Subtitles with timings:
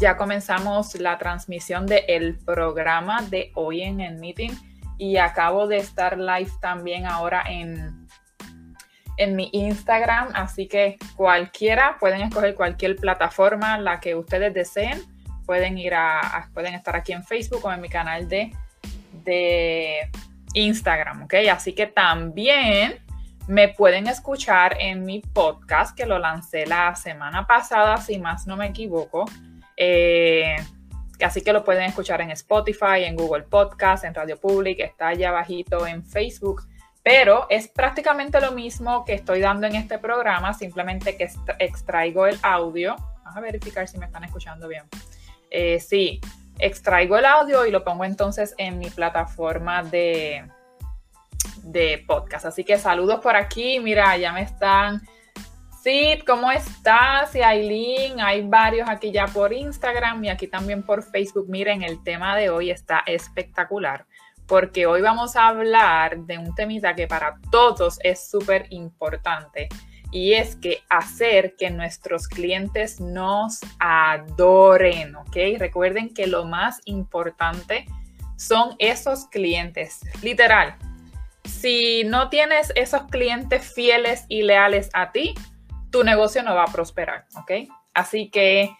[0.00, 4.50] ya comenzamos la transmisión del programa de hoy en el meeting
[4.96, 8.08] y acabo de estar live también ahora en,
[9.18, 15.02] en mi Instagram, así que cualquiera, pueden escoger cualquier plataforma, la que ustedes deseen,
[15.44, 18.52] pueden ir a, pueden estar aquí en Facebook o en mi canal de,
[19.24, 20.10] de
[20.54, 21.34] Instagram, ¿ok?
[21.52, 23.00] Así que también
[23.48, 28.56] me pueden escuchar en mi podcast que lo lancé la semana pasada, si más no
[28.56, 29.26] me equivoco.
[29.82, 30.56] Eh,
[31.24, 35.30] así que lo pueden escuchar en Spotify, en Google Podcast, en Radio Public, está allá
[35.30, 36.62] abajito en Facebook.
[37.02, 42.38] Pero es prácticamente lo mismo que estoy dando en este programa, simplemente que extraigo el
[42.42, 42.94] audio.
[43.24, 44.84] Vamos a verificar si me están escuchando bien.
[45.50, 46.20] Eh, sí,
[46.58, 50.44] extraigo el audio y lo pongo entonces en mi plataforma de,
[51.62, 52.44] de podcast.
[52.44, 53.80] Así que saludos por aquí.
[53.80, 55.00] Mira, ya me están.
[55.82, 57.34] Sí, ¿cómo estás?
[57.34, 61.46] Aileen, hay varios aquí ya por Instagram y aquí también por Facebook.
[61.48, 64.04] Miren, el tema de hoy está espectacular
[64.46, 69.68] porque hoy vamos a hablar de un temita que para todos es súper importante
[70.10, 75.36] y es que hacer que nuestros clientes nos adoren, ¿ok?
[75.58, 77.86] Recuerden que lo más importante
[78.36, 80.76] son esos clientes, literal
[81.44, 85.34] si no tienes esos clientes fieles y leales a ti,
[85.90, 87.68] tu negocio no va a prosperar, ¿ok?
[87.94, 88.70] Así que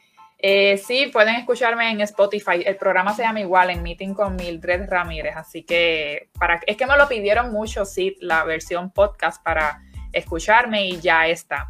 [0.42, 2.62] eh, sí, pueden escucharme en Spotify.
[2.64, 5.36] El programa se llama igual, en Meeting con Mildred Ramírez.
[5.36, 10.86] Así que para, es que me lo pidieron mucho, sí, la versión podcast para escucharme
[10.86, 11.68] y ya está.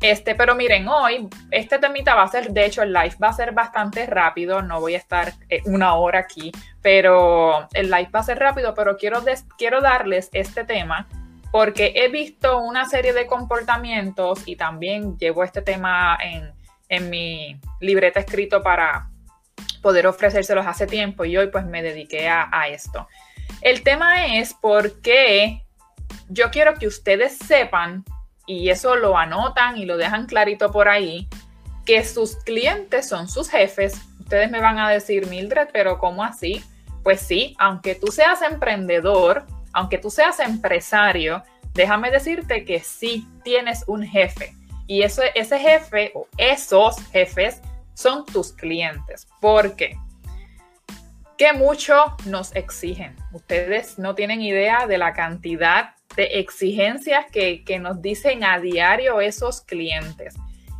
[0.00, 3.32] Este, pero miren, hoy este temita va a ser, de hecho, el live va a
[3.34, 8.20] ser bastante rápido, no voy a estar eh, una hora aquí, pero el live va
[8.20, 9.22] a ser rápido, pero quiero,
[9.58, 11.06] quiero darles este tema
[11.50, 16.52] porque he visto una serie de comportamientos y también llevo este tema en,
[16.88, 19.10] en mi libreta escrito para
[19.82, 23.08] poder ofrecérselos hace tiempo y hoy pues me dediqué a, a esto.
[23.62, 25.64] El tema es porque
[26.28, 28.04] yo quiero que ustedes sepan
[28.46, 31.28] y eso lo anotan y lo dejan clarito por ahí,
[31.84, 34.00] que sus clientes son sus jefes.
[34.20, 36.64] Ustedes me van a decir, Mildred, pero ¿cómo así?
[37.02, 41.42] Pues sí, aunque tú seas emprendedor, aunque tú seas empresario,
[41.74, 44.54] déjame decirte que sí tienes un jefe.
[44.86, 47.60] Y eso, ese jefe o esos jefes
[47.94, 49.28] son tus clientes.
[49.40, 49.96] ¿Por qué?
[51.38, 53.14] Que mucho nos exigen.
[53.32, 59.60] Ustedes no tienen idea de la cantidad de exigencias que, nos dicen a diario esos
[59.60, 60.34] clientes.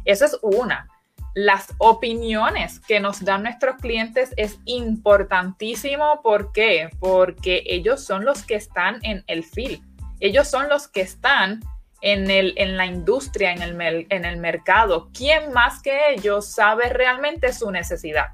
[0.05, 0.89] Esa es una.
[1.35, 6.23] Las opiniones que nos dan nuestros clientes es importantísimo.
[6.23, 6.91] ¿Por qué?
[6.99, 9.81] Porque ellos son los que están en el field.
[10.19, 11.61] Ellos son los que están
[12.01, 15.09] en, el, en la industria, en el, en el mercado.
[15.17, 18.33] ¿Quién más que ellos sabe realmente su necesidad?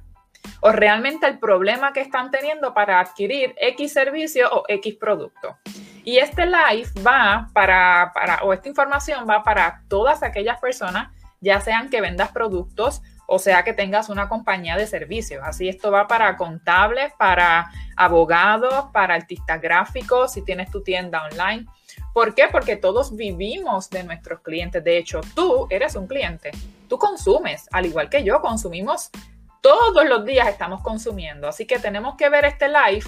[0.61, 5.57] O realmente el problema que están teniendo para adquirir X servicio o X producto.
[6.05, 11.61] Y este live va para, para, o esta información va para todas aquellas personas, ya
[11.61, 15.43] sean que vendas productos o sea que tengas una compañía de servicios.
[15.45, 21.67] Así esto va para contables, para abogados, para artistas gráficos, si tienes tu tienda online.
[22.15, 22.45] ¿Por qué?
[22.51, 24.83] Porque todos vivimos de nuestros clientes.
[24.85, 26.53] De hecho, tú eres un cliente.
[26.89, 29.11] Tú consumes, al igual que yo, consumimos
[29.61, 31.49] todos los días, estamos consumiendo.
[31.49, 33.05] Así que tenemos que ver este live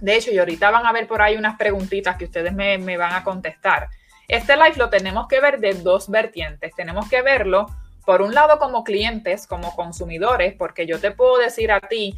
[0.00, 3.12] de hecho, y ahorita van a ver por ahí unas preguntitas que ustedes me, van
[3.12, 3.88] a contestar.
[4.30, 6.72] Este live lo tenemos que ver de dos vertientes.
[6.76, 7.66] Tenemos que verlo,
[8.06, 12.16] por un lado, como clientes, como consumidores, porque yo te puedo decir a ti,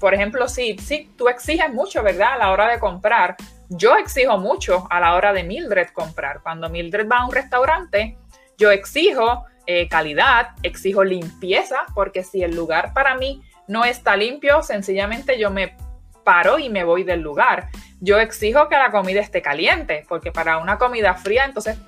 [0.00, 0.74] por ejemplo, si,
[1.16, 2.32] tú exiges mucho, ¿verdad?
[2.32, 3.36] A la hora de comprar,
[3.68, 6.42] yo exijo mucho a la hora de Mildred comprar.
[6.42, 8.18] Cuando Mildred va a un restaurante,
[8.58, 14.64] yo exijo eh, calidad, exijo limpieza, porque si el lugar para mí no está limpio,
[14.64, 15.76] sencillamente yo me
[16.24, 17.68] paro y me voy del lugar.
[18.00, 21.78] Yo exijo que la comida esté caliente, porque para una comida fría, entonces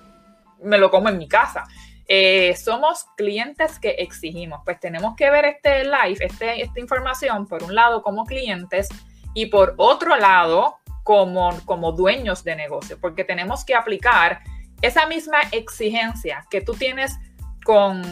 [0.62, 1.64] me lo como en mi casa.
[2.08, 4.60] Eh, somos clientes que exigimos.
[4.64, 8.88] Pues tenemos que ver este live, este, esta información, por un lado como clientes
[9.34, 14.40] y por otro lado como, como dueños de negocio, porque tenemos que aplicar
[14.82, 17.16] esa misma exigencia que tú tienes
[17.64, 18.02] con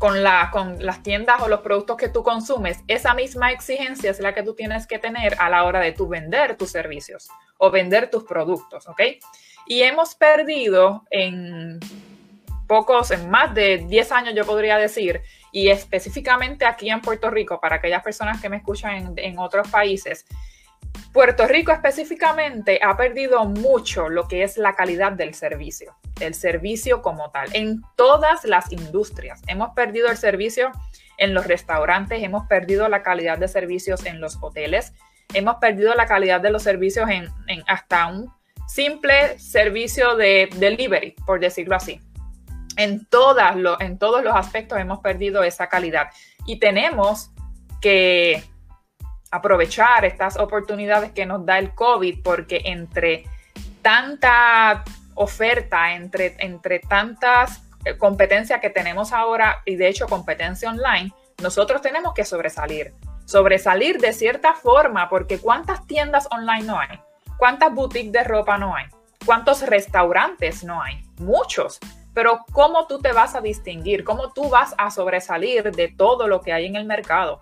[0.00, 4.18] con, la, con las tiendas o los productos que tú consumes, esa misma exigencia es
[4.18, 7.70] la que tú tienes que tener a la hora de tú vender tus servicios o
[7.70, 9.02] vender tus productos, ¿ok?
[9.66, 11.78] Y hemos perdido en
[12.66, 15.20] pocos, en más de 10 años yo podría decir,
[15.52, 19.68] y específicamente aquí en Puerto Rico, para aquellas personas que me escuchan en, en otros
[19.68, 20.24] países,
[21.12, 27.02] Puerto Rico específicamente ha perdido mucho lo que es la calidad del servicio, el servicio
[27.02, 29.42] como tal, en todas las industrias.
[29.46, 30.70] Hemos perdido el servicio
[31.18, 34.92] en los restaurantes, hemos perdido la calidad de servicios en los hoteles,
[35.34, 37.28] hemos perdido la calidad de los servicios en,
[37.66, 38.32] hasta un
[38.66, 42.00] simple servicio de delivery, por decirlo así.
[42.76, 46.08] En, todas en todos los aspectos hemos perdido esa calidad
[46.46, 47.32] y tenemos
[47.80, 48.44] que
[49.30, 53.24] aprovechar estas oportunidades que nos da el COVID porque entre
[53.82, 54.84] tanta
[55.14, 61.12] oferta, entre, entre tantas eh, competencias que tenemos ahora y de hecho competencia online,
[61.42, 62.92] nosotros tenemos que sobresalir.
[63.24, 67.00] Sobresalir de cierta forma porque ¿cuántas tiendas online no hay?
[67.36, 68.86] ¿Cuántas boutiques de ropa no hay?
[69.24, 71.04] ¿Cuántos restaurantes no hay?
[71.18, 71.78] Muchos.
[72.12, 74.02] Pero ¿cómo tú te vas a distinguir?
[74.04, 77.40] ¿Cómo tú vas a sobresalir de todo lo que hay en el mercado?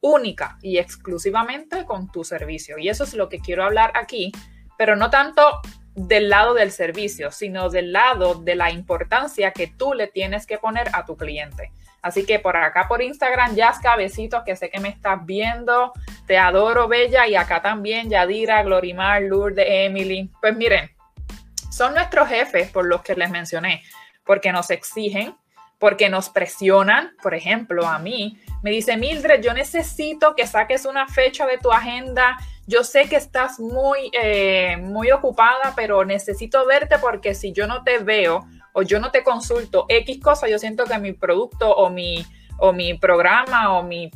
[0.00, 2.78] Única y exclusivamente con tu servicio.
[2.78, 4.32] Y eso es lo que quiero hablar aquí,
[4.76, 5.60] pero no tanto
[5.94, 10.58] del lado del servicio, sino del lado de la importancia que tú le tienes que
[10.58, 11.72] poner a tu cliente.
[12.00, 15.92] Así que por acá por Instagram, Jazz Cabecitos, que sé que me estás viendo,
[16.26, 20.30] te adoro, Bella, y acá también Yadira, Glorimar, Lourdes, Emily.
[20.40, 20.90] Pues miren,
[21.70, 23.82] son nuestros jefes por los que les mencioné,
[24.24, 25.34] porque nos exigen,
[25.78, 27.12] porque nos presionan.
[27.22, 31.70] Por ejemplo, a mí me dice Mildred, yo necesito que saques una fecha de tu
[31.70, 32.38] agenda.
[32.66, 37.82] Yo sé que estás muy, eh, muy ocupada, pero necesito verte porque si yo no
[37.84, 41.90] te veo, o yo no te consulto X cosa, yo siento que mi producto o
[41.90, 42.24] mi,
[42.58, 44.10] o mi programa o mi,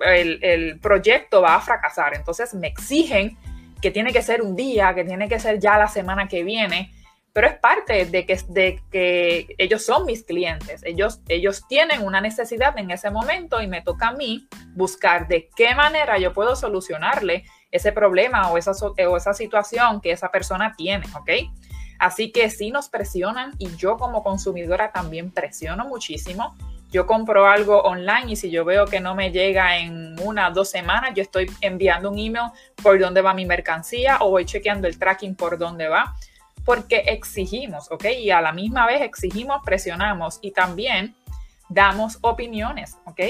[0.00, 2.14] el, proyecto va a fracasar.
[2.14, 3.36] Entonces me exigen
[3.80, 6.90] que tiene que ser un día, que tiene que ser ya la semana que viene,
[7.38, 12.20] pero es parte de que, de que ellos son mis clientes, ellos, ellos tienen una
[12.20, 16.56] necesidad en ese momento y me toca a mí buscar de qué manera yo puedo
[16.56, 21.30] solucionarle ese problema o esa, o esa situación que esa persona tiene, ¿ok?
[22.00, 26.56] Así que sí nos presionan y yo como consumidora también presiono muchísimo.
[26.90, 30.52] Yo compro algo online y si yo veo que no me llega en una o
[30.52, 32.50] dos semanas, yo estoy enviando un email
[32.82, 36.16] por dónde va mi mercancía o voy chequeando el tracking por dónde va,
[36.68, 38.04] porque exigimos, ¿ok?
[38.18, 41.16] Y a la misma vez exigimos, presionamos y también
[41.70, 43.20] damos opiniones, ¿ok?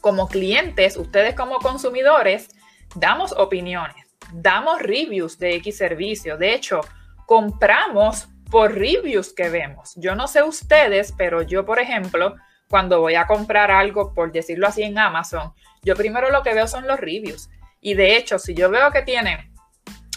[0.00, 2.50] Como clientes, ustedes como consumidores,
[2.94, 3.96] damos opiniones,
[4.32, 6.36] damos reviews de X servicio.
[6.36, 6.82] De hecho,
[7.26, 9.94] compramos por reviews que vemos.
[9.96, 12.36] Yo no sé ustedes, pero yo, por ejemplo,
[12.70, 15.52] cuando voy a comprar algo, por decirlo así, en Amazon,
[15.82, 17.50] yo primero lo que veo son los reviews.
[17.80, 19.50] Y de hecho, si yo veo que tiene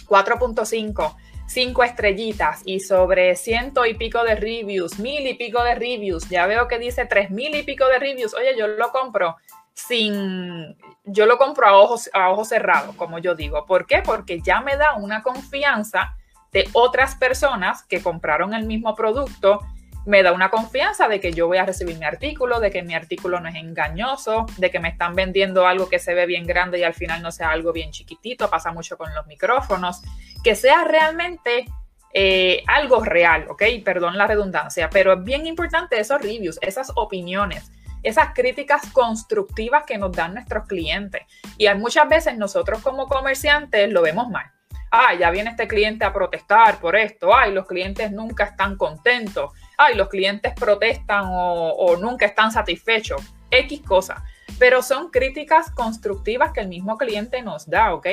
[0.08, 1.16] 4.5,
[1.50, 6.46] 5 estrellitas y sobre ciento y pico de reviews, mil y pico de reviews, ya
[6.46, 9.36] veo que dice tres mil y pico de reviews, oye, yo lo compro
[9.74, 13.66] sin, yo lo compro a ojos, a ojos cerrados, como yo digo.
[13.66, 14.04] ¿Por qué?
[14.06, 16.16] Porque ya me da una confianza
[16.52, 19.62] de otras personas que compraron el mismo producto,
[20.06, 22.96] me da una confianza de que yo voy a recibir mi artículo, de que mi
[22.96, 26.80] artículo no es engañoso, de que me están vendiendo algo que se ve bien grande
[26.80, 30.02] y al final no sea algo bien chiquitito, pasa mucho con los micrófonos,
[30.44, 31.66] que sea realmente
[32.14, 33.64] eh, algo real, ¿ok?
[33.84, 39.98] Perdón la redundancia, pero es bien importante esos reviews, esas opiniones, esas críticas constructivas que
[39.98, 41.22] nos dan nuestros clientes.
[41.58, 44.52] Y muchas veces nosotros como comerciantes lo vemos mal
[44.92, 49.52] ay, ya viene este cliente a protestar por esto, ay, los clientes nunca están contentos,
[49.78, 53.22] ay, los clientes protestan o, nunca están satisfechos,
[53.52, 54.24] X cosa.
[54.58, 58.08] Pero son críticas constructivas que el mismo cliente nos da, ¿ok?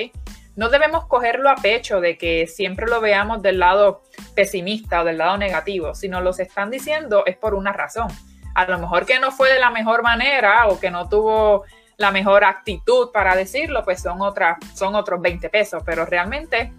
[0.55, 4.03] No debemos cogerlo a pecho de que siempre lo veamos del lado
[4.35, 5.95] pesimista o del lado negativo.
[5.95, 8.09] Si nos los están diciendo es por una razón.
[8.55, 11.65] A lo mejor que no fue de la mejor manera o que no tuvo
[11.97, 16.73] la mejor actitud para decirlo, pues son, otras, son otros 20 pesos, pero realmente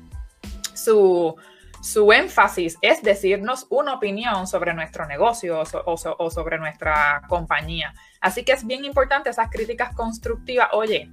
[0.73, 1.35] su,
[1.81, 7.93] su énfasis es decirnos una opinión sobre nuestro negocio o, sobre nuestra compañía.
[8.21, 10.69] Así que es bien importante esas críticas constructivas.
[10.73, 11.09] Oye,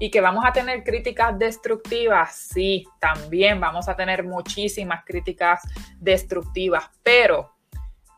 [0.00, 5.62] y que vamos a tener críticas destructivas, sí, también vamos a tener muchísimas críticas
[5.98, 7.53] destructivas, pero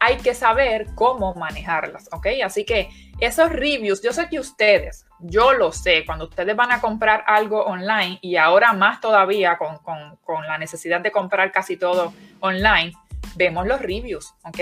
[0.01, 2.27] hay que saber cómo manejarlas, ¿ok?
[2.45, 6.81] Así que esos reviews, yo sé que ustedes, yo lo sé, cuando ustedes van a
[6.81, 9.79] comprar algo online y ahora más todavía con,
[10.23, 12.93] con la necesidad de comprar casi todo online,
[13.37, 14.59] vemos los reviews, ¿ok?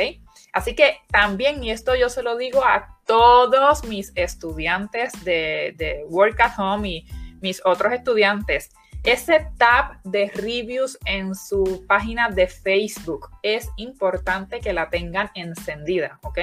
[0.53, 6.05] Así que también, y esto yo se lo digo a todos mis estudiantes de, de
[6.09, 7.07] Work at Home y
[7.41, 8.71] mis otros estudiantes,
[9.05, 16.19] ese tab de reviews en su página de Facebook es importante que la tengan encendida,
[16.23, 16.39] ¿ok?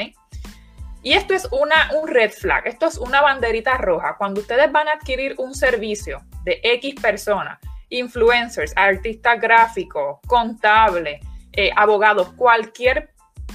[1.03, 4.15] Y esto es una, un red flag, esto es una banderita roja.
[4.17, 11.19] Cuando ustedes van a adquirir un servicio de X persona, influencers, artistas gráficos, contable,
[11.53, 13.09] eh, abogados, cualquier,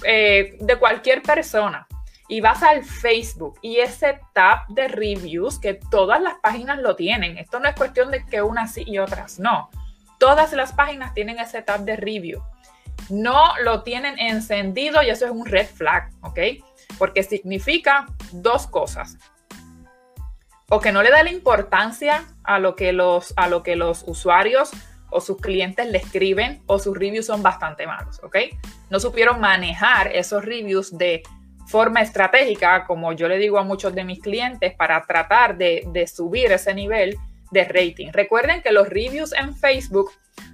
[0.05, 1.87] eh, de cualquier persona
[2.29, 7.39] y vas al Facebook y ese tab de reviews que todas las páginas lo tienen.
[7.39, 9.71] Esto no es cuestión de que unas sí y otras no.
[10.19, 12.43] Todas las páginas tienen ese tab de review.
[13.11, 16.39] No lo tienen encendido y eso es un red flag, ¿ok?
[16.99, 19.19] Porque significa dos cosas.
[20.69, 24.03] O que no le da la importancia a lo que los, a lo que los
[24.07, 24.71] usuarios
[25.11, 28.37] o sus clientes le escriben o sus reviews son bastante malos, ¿ok?
[28.91, 31.23] No supieron manejar esos reviews de
[31.67, 36.53] forma estratégica, como yo le digo a muchos de mis clientes, para tratar de, subir
[36.53, 37.17] ese nivel
[37.51, 38.09] de rating.
[38.13, 40.11] Recuerden que los reviews en Facebook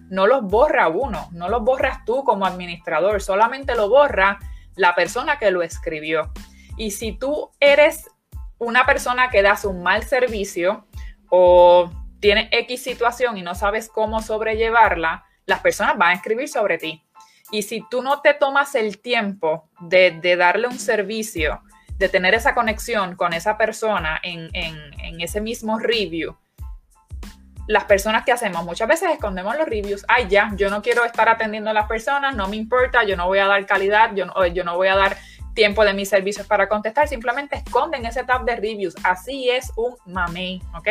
[0.08, 4.38] no los borra uno, no los borras tú como administrador, solamente lo borra
[4.76, 6.30] la persona que lo escribió.
[6.76, 8.10] Y si tú eres
[8.58, 10.86] una persona que das un mal servicio
[11.28, 11.90] o
[12.20, 17.02] tienes X situación y no sabes cómo sobrellevarla, las personas van a escribir sobre ti.
[17.52, 21.60] Y si tú no te tomas el tiempo de, darle un servicio,
[21.98, 24.50] de tener esa conexión con esa persona en,
[25.20, 26.34] ese mismo review,
[27.68, 30.04] las personas que hacemos muchas veces escondemos los reviews.
[30.08, 33.26] Ay, ya, yo no quiero estar atendiendo a las personas, no me importa, yo no
[33.26, 35.16] voy a dar calidad, yo no, yo no voy a dar
[35.54, 38.94] tiempo de mis servicios para contestar, simplemente esconden ese tab de reviews.
[39.04, 40.88] Así es un mamey, ¿ok?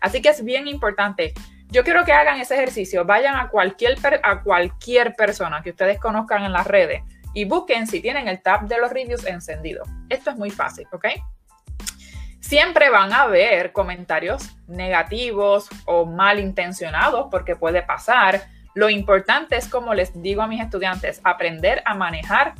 [0.00, 1.34] Así que es bien importante.
[1.70, 6.42] Yo quiero que hagan ese ejercicio, vayan a cualquier, a cualquier persona que ustedes conozcan
[6.42, 9.84] en las redes y busquen si tienen el tab de los reviews encendido.
[10.08, 11.06] Esto es muy fácil, ¿ok?
[12.40, 18.42] Siempre van a haber comentarios negativos o malintencionados porque puede pasar.
[18.74, 22.54] Lo importante es, como les digo a mis estudiantes, aprender a manejar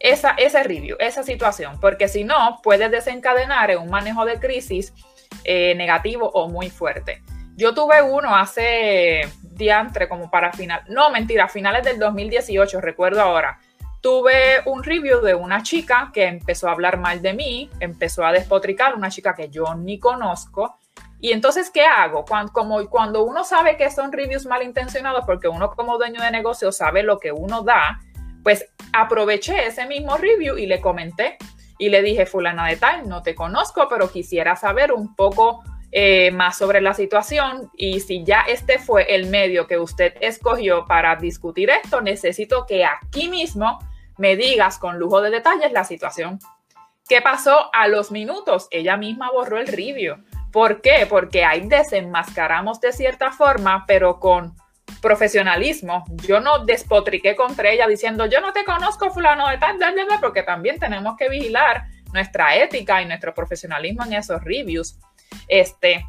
[0.00, 4.92] esa, ese review, esa situación, porque si no, puede desencadenar en un manejo de crisis
[5.44, 7.22] eh, negativo o muy fuerte.
[7.56, 13.58] Yo tuve uno hace diantre, como para final, no mentira, finales del 2018, recuerdo ahora.
[14.02, 18.32] Tuve un review de una chica que empezó a hablar mal de mí, empezó a
[18.32, 20.78] despotricar, una chica que yo ni conozco.
[21.18, 22.26] Y entonces, ¿qué hago?
[22.26, 26.70] Cuando, como, cuando uno sabe que son reviews malintencionados, porque uno como dueño de negocio
[26.72, 27.98] sabe lo que uno da,
[28.44, 31.38] pues aproveché ese mismo review y le comenté
[31.78, 35.62] y le dije, fulana de tal, no te conozco, pero quisiera saber un poco
[35.92, 40.84] eh, más sobre la situación y si ya este fue el medio que usted escogió
[40.84, 43.78] para discutir esto, necesito que aquí mismo
[44.18, 46.38] me digas con lujo de detalles la situación.
[47.08, 48.66] ¿Qué pasó a los minutos?
[48.70, 50.16] Ella misma borró el review.
[50.50, 51.06] ¿Por qué?
[51.08, 54.56] Porque ahí desenmascaramos de cierta forma, pero con
[55.00, 56.04] profesionalismo.
[56.26, 59.78] Yo no despotriqué contra ella diciendo, yo no te conozco fulano de tal,
[60.20, 64.98] porque también tenemos que vigilar nuestra ética y nuestro profesionalismo en esos reviews.
[65.48, 66.06] Este,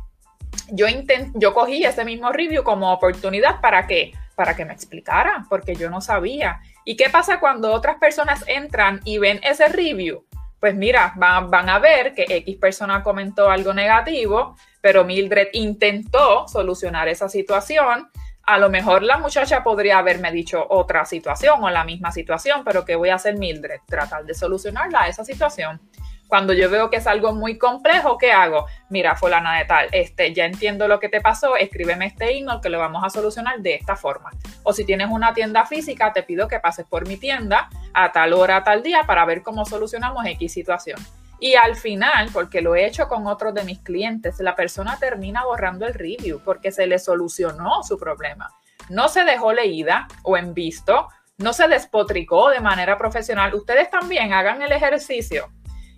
[0.72, 5.46] yo, intent, yo cogí ese mismo review como oportunidad para que, para que me explicara,
[5.50, 6.62] porque yo no sabía.
[6.86, 10.26] ¿Y qué pasa cuando otras personas entran y ven ese review?
[10.60, 16.48] Pues mira, van, van a ver que X persona comentó algo negativo, pero Mildred intentó
[16.48, 18.10] solucionar esa situación
[18.48, 22.86] a lo mejor la muchacha podría haberme dicho otra situación o la misma situación, pero
[22.86, 23.82] ¿qué voy a hacer Mildred?
[23.86, 25.82] Tratar de solucionarla esa situación.
[26.28, 28.66] Cuando yo veo que es algo muy complejo, ¿qué hago?
[28.90, 32.70] Mira, fulana de tal, este, ya entiendo lo que te pasó, escríbeme este email que
[32.70, 34.32] lo vamos a solucionar de esta forma.
[34.64, 38.34] O si tienes una tienda física, te pido que pases por mi tienda a tal
[38.34, 41.00] hora, a tal día para ver cómo solucionamos X situación.
[41.40, 45.46] Y al final, porque lo he hecho con otros de mis clientes, la persona termina
[45.46, 48.52] borrando el review porque se le solucionó su problema.
[48.90, 51.08] No se dejó leída o en visto,
[51.38, 53.54] no se despotricó de manera profesional.
[53.54, 55.50] Ustedes también hagan el ejercicio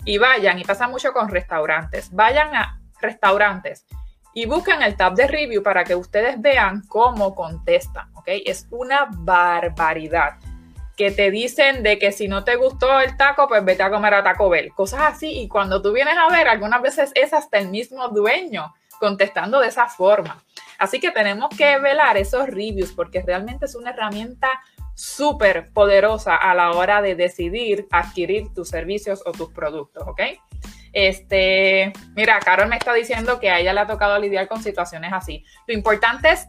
[0.10, 3.86] y vayan, y pasa mucho con restaurantes, vayan a restaurantes
[4.34, 8.28] y busquen el tab de review para que ustedes vean cómo contestan, ¿ok?
[8.44, 10.40] Es una barbaridad
[10.98, 14.16] que te dicen de que si no te gustó el taco, pues vete a comer
[14.16, 14.74] a Taco Bell.
[14.74, 15.42] Cosas así.
[15.42, 19.68] Y cuando tú vienes a ver, algunas veces es hasta el mismo dueño contestando de
[19.68, 20.44] esa forma.
[20.80, 24.50] Así que tenemos que velar esos reviews porque realmente es una herramienta
[25.00, 30.22] súper poderosa a la hora de decidir adquirir tus servicios o tus productos, ¿ok?
[30.92, 35.14] Este, mira, Carol me está diciendo que a ella le ha tocado lidiar con situaciones
[35.14, 35.46] así.
[35.68, 36.48] Lo importante es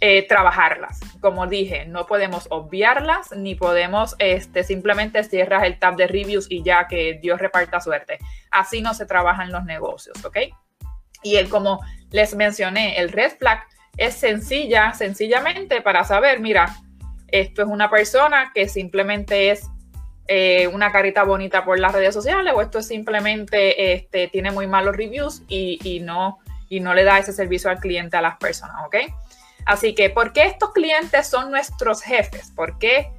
[0.00, 0.98] eh, trabajarlas.
[1.20, 6.64] Como dije, no podemos obviarlas ni podemos este, simplemente cierras el tab de reviews y
[6.64, 8.18] ya que Dios reparta suerte.
[8.50, 10.38] Así no se trabajan los negocios, ¿ok?
[11.22, 11.80] Y el, como
[12.10, 13.62] les mencioné, el red flag
[13.96, 16.74] es sencilla, sencillamente para saber, mira,
[17.28, 19.68] esto es una persona que simplemente es
[20.26, 24.66] eh, una carita bonita por las redes sociales o esto es simplemente este, tiene muy
[24.66, 26.38] malos reviews y, no,
[26.68, 28.96] y no le da ese servicio al cliente a las personas, ¿ok?
[29.66, 32.50] Así que, ¿por qué estos clientes son nuestros jefes?
[32.54, 33.12] ¿Por qué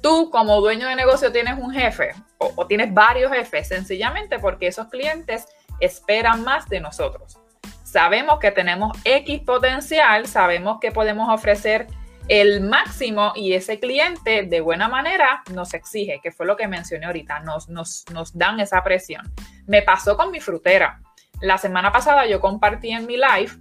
[0.00, 4.68] tú como dueño de negocio tienes un jefe o, o tienes varios jefes, sencillamente porque
[4.68, 5.46] esos clientes
[5.82, 7.38] esperan más de nosotros.
[7.84, 11.88] Sabemos que tenemos X potencial, sabemos que podemos ofrecer
[12.28, 17.06] el máximo y ese cliente de buena manera nos exige, que fue lo que mencioné
[17.06, 19.32] ahorita, nos, nos, nos dan esa presión.
[19.66, 21.00] Me pasó con mi frutera.
[21.40, 23.52] La semana pasada yo compartí en mi live,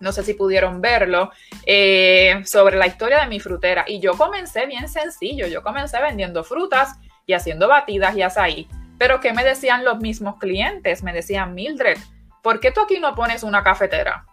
[0.00, 1.30] no sé si pudieron verlo,
[1.66, 3.84] eh, sobre la historia de mi frutera.
[3.86, 8.68] Y yo comencé bien sencillo, yo comencé vendiendo frutas y haciendo batidas y azaí.
[8.98, 11.02] Pero ¿qué me decían los mismos clientes?
[11.02, 11.98] Me decían, Mildred,
[12.42, 14.26] ¿por qué tú aquí no pones una cafetera?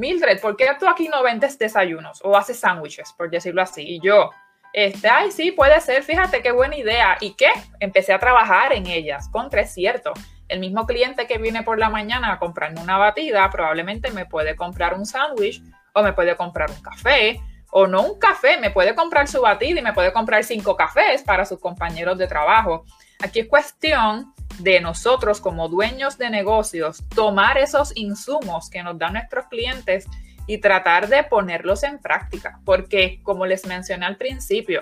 [0.00, 3.82] Mildred, ¿por qué tú aquí no vendes desayunos o haces sándwiches, por decirlo así?
[3.82, 4.30] Y yo,
[4.72, 7.18] este, ay, sí, puede ser, fíjate qué buena idea.
[7.20, 7.50] ¿Y qué?
[7.80, 9.28] Empecé a trabajar en ellas.
[9.28, 10.12] Contra, es cierto.
[10.48, 14.56] El mismo cliente que viene por la mañana a comprarme una batida, probablemente me puede
[14.56, 17.38] comprar un sándwich o me puede comprar un café
[17.70, 21.22] o no un café, me puede comprar su batida y me puede comprar cinco cafés
[21.22, 22.84] para sus compañeros de trabajo.
[23.22, 29.14] Aquí es cuestión de nosotros como dueños de negocios tomar esos insumos que nos dan
[29.14, 30.06] nuestros clientes
[30.46, 34.80] y tratar de ponerlos en práctica, porque como les mencioné al principio,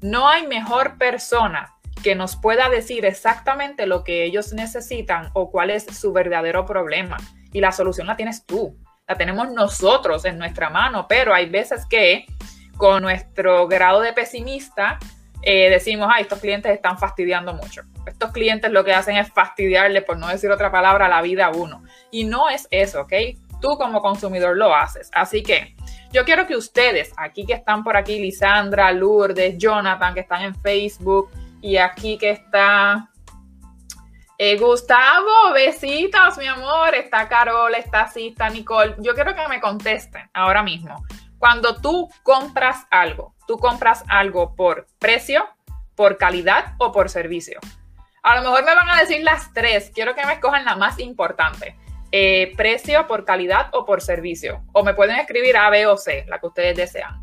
[0.00, 5.70] no hay mejor persona que nos pueda decir exactamente lo que ellos necesitan o cuál
[5.70, 7.16] es su verdadero problema.
[7.52, 11.86] Y la solución la tienes tú, la tenemos nosotros en nuestra mano, pero hay veces
[11.86, 12.26] que
[12.76, 14.98] con nuestro grado de pesimista
[15.42, 17.82] eh, decimos, ah, estos clientes están fastidiando mucho.
[18.06, 21.50] Estos clientes lo que hacen es fastidiarle, por no decir otra palabra, la vida a
[21.50, 21.82] uno.
[22.10, 23.12] Y no es eso, ¿ok?
[23.60, 25.10] Tú como consumidor lo haces.
[25.12, 25.74] Así que
[26.12, 30.54] yo quiero que ustedes, aquí que están por aquí, Lisandra, Lourdes, Jonathan, que están en
[30.54, 31.30] Facebook,
[31.60, 33.08] y aquí que está
[34.38, 38.96] eh, Gustavo, besitos, mi amor, está Carol, está así, está Nicole.
[38.98, 41.04] Yo quiero que me contesten ahora mismo.
[41.38, 45.46] Cuando tú compras algo, tú compras algo por precio,
[45.94, 47.60] por calidad o por servicio.
[48.22, 49.90] A lo mejor me van a decir las tres.
[49.94, 51.76] Quiero que me escojan la más importante.
[52.10, 54.62] Eh, precio, por calidad o por servicio.
[54.72, 57.22] O me pueden escribir A, B o C, la que ustedes desean.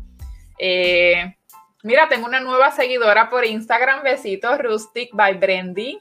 [0.56, 1.34] Eh,
[1.82, 4.04] mira, tengo una nueva seguidora por Instagram.
[4.04, 5.98] Besitos, Rustic by Brandy.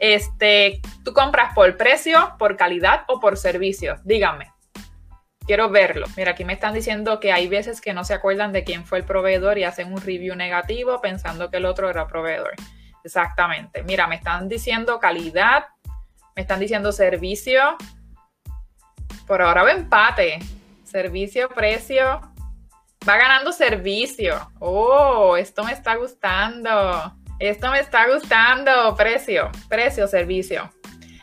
[0.00, 3.94] Este, ¿tú compras por precio, por calidad o por servicio?
[4.02, 4.57] Díganme
[5.48, 6.06] quiero verlo.
[6.14, 8.98] Mira, aquí me están diciendo que hay veces que no se acuerdan de quién fue
[8.98, 12.52] el proveedor y hacen un review negativo pensando que el otro era proveedor.
[13.02, 13.82] Exactamente.
[13.82, 15.64] Mira, me están diciendo calidad,
[16.36, 17.78] me están diciendo servicio.
[19.26, 20.38] Por ahora va empate.
[20.84, 22.20] Servicio, precio.
[23.08, 24.52] Va ganando servicio.
[24.58, 27.14] Oh, esto me está gustando.
[27.38, 28.94] Esto me está gustando.
[28.96, 30.70] Precio, precio, servicio.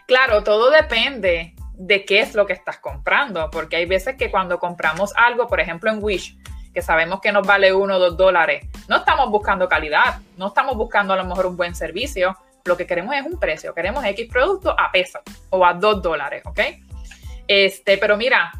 [0.07, 4.59] Claro, todo depende de qué es lo que estás comprando, porque hay veces que cuando
[4.59, 6.37] compramos algo, por ejemplo en Wish,
[6.73, 10.75] que sabemos que nos vale uno o dos dólares, no estamos buscando calidad, no estamos
[10.75, 14.27] buscando a lo mejor un buen servicio, lo que queremos es un precio, queremos X
[14.29, 16.59] producto a peso o a dos dólares, ¿ok?
[17.47, 18.51] Este, pero mira,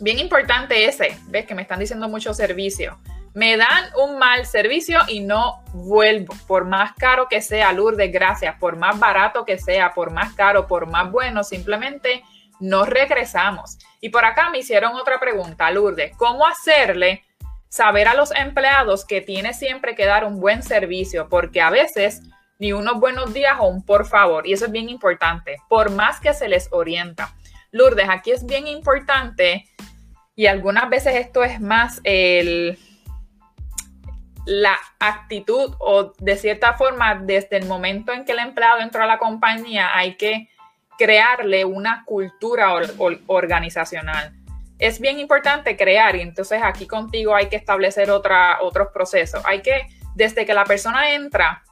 [0.00, 2.98] bien importante ese, ves que me están diciendo mucho servicio
[3.36, 6.34] me dan un mal servicio y no vuelvo.
[6.46, 8.58] Por más caro que sea, Lourdes, gracias.
[8.58, 12.24] Por más barato que sea, por más caro, por más bueno, simplemente
[12.60, 13.76] no regresamos.
[14.00, 16.16] Y por acá me hicieron otra pregunta, Lourdes.
[16.16, 17.24] ¿Cómo hacerle
[17.68, 21.28] saber a los empleados que tiene siempre que dar un buen servicio?
[21.28, 22.22] Porque a veces
[22.58, 24.46] ni unos buenos días o un por favor.
[24.46, 27.34] Y eso es bien importante, por más que se les orienta.
[27.70, 29.66] Lourdes, aquí es bien importante
[30.34, 32.78] y algunas veces esto es más el
[34.46, 39.06] la actitud o de cierta forma desde el momento en que el empleado entró a
[39.06, 40.48] la compañía hay que
[40.96, 42.72] crearle una cultura
[43.26, 44.32] organizacional.
[44.78, 49.42] Es bien importante crear y entonces aquí contigo hay que establecer otra, otros procesos.
[49.44, 51.62] Hay que, desde que la persona entra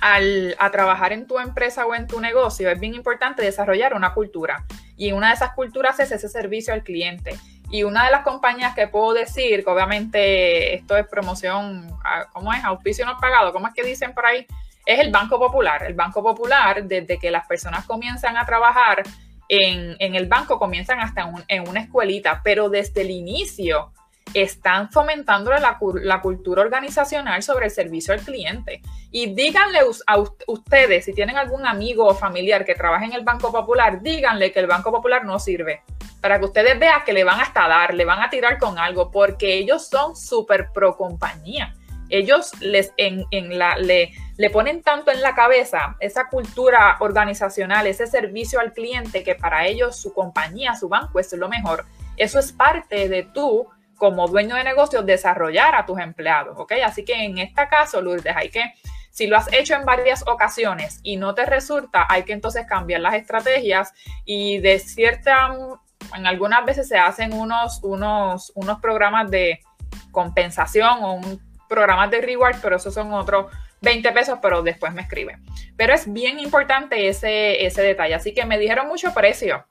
[0.00, 4.64] a trabajar en tu empresa o en tu negocio, es bien importante desarrollar una cultura.
[4.96, 7.36] Y una de esas culturas es ese servicio al cliente.
[7.70, 11.90] Y una de las compañías que puedo decir, que obviamente esto es promoción,
[12.32, 12.64] ¿cómo es?
[12.64, 14.46] Auspicio no pagado, ¿cómo es que dicen por ahí?
[14.86, 15.82] Es el Banco Popular.
[15.82, 19.02] El Banco Popular, desde que las personas comienzan a trabajar
[19.48, 23.92] en, el banco, comienzan hasta en una escuelita, pero desde el inicio
[24.34, 28.82] están fomentando la, la, cultura organizacional sobre el servicio al cliente.
[29.10, 33.50] Y díganle a ustedes, si tienen algún amigo o familiar que trabaje en el Banco
[33.52, 35.82] Popular, díganle que el Banco Popular no sirve
[36.20, 39.10] para que ustedes vean que le van hasta dar, le van a tirar con algo,
[39.10, 41.74] porque ellos son súper pro compañía.
[42.10, 43.26] Ellos les en,
[43.58, 49.22] la, le, le ponen tanto en la cabeza esa cultura organizacional, ese servicio al cliente,
[49.22, 51.84] que para ellos su compañía, su banco es lo mejor.
[52.16, 56.72] Eso es parte de tú como dueño de negocio, desarrollar a tus empleados, ¿ok?
[56.84, 58.72] Así que en este caso, Lourdes, hay que,
[59.10, 63.00] si lo has hecho en varias ocasiones y no te resulta, hay que entonces cambiar
[63.00, 63.92] las estrategias
[64.24, 65.50] y de cierta,
[66.16, 69.60] en algunas veces se hacen unos, unos, unos programas de
[70.12, 75.02] compensación o un programas de reward, pero esos son otros 20 pesos, pero después me
[75.02, 75.44] escriben.
[75.76, 78.14] Pero es bien importante ese, ese detalle.
[78.14, 79.64] Así que me dijeron mucho precio.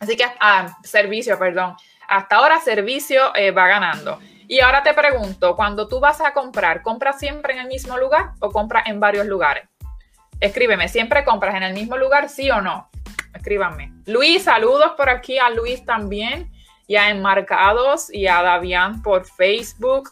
[0.00, 1.76] Así que, ah, servicio, perdón.
[2.08, 4.18] Hasta ahora servicio eh, va ganando.
[4.46, 8.32] Y ahora te pregunto, cuando tú vas a comprar, ¿compras siempre en el mismo lugar
[8.40, 9.68] o compras en varios lugares?
[10.40, 12.90] Escríbeme, ¿siempre compras en el mismo lugar, sí o no?
[13.34, 13.92] Escríbanme.
[14.06, 16.52] Luis, saludos por aquí a Luis también,
[16.86, 20.10] y a Enmarcados y a Davián por Facebook.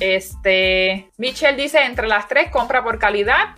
[0.00, 3.54] Este, Michelle dice, entre las tres, compra por calidad.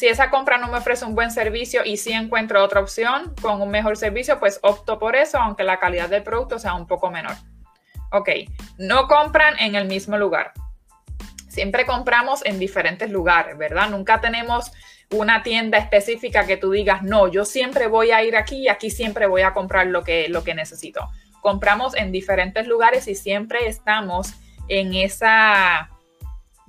[0.00, 3.60] Si esa compra no me ofrece un buen servicio y si encuentro otra opción con
[3.60, 7.10] un mejor servicio, pues opto por eso, aunque la calidad del producto sea un poco
[7.10, 7.34] menor.
[8.10, 8.30] Ok,
[8.78, 10.54] no compran en el mismo lugar.
[11.50, 13.90] Siempre compramos en diferentes lugares, ¿verdad?
[13.90, 14.72] Nunca tenemos
[15.10, 18.88] una tienda específica que tú digas, no, yo siempre voy a ir aquí y aquí
[18.88, 21.10] siempre voy a comprar lo que, lo que necesito.
[21.42, 24.32] Compramos en diferentes lugares y siempre estamos
[24.66, 25.90] en esa,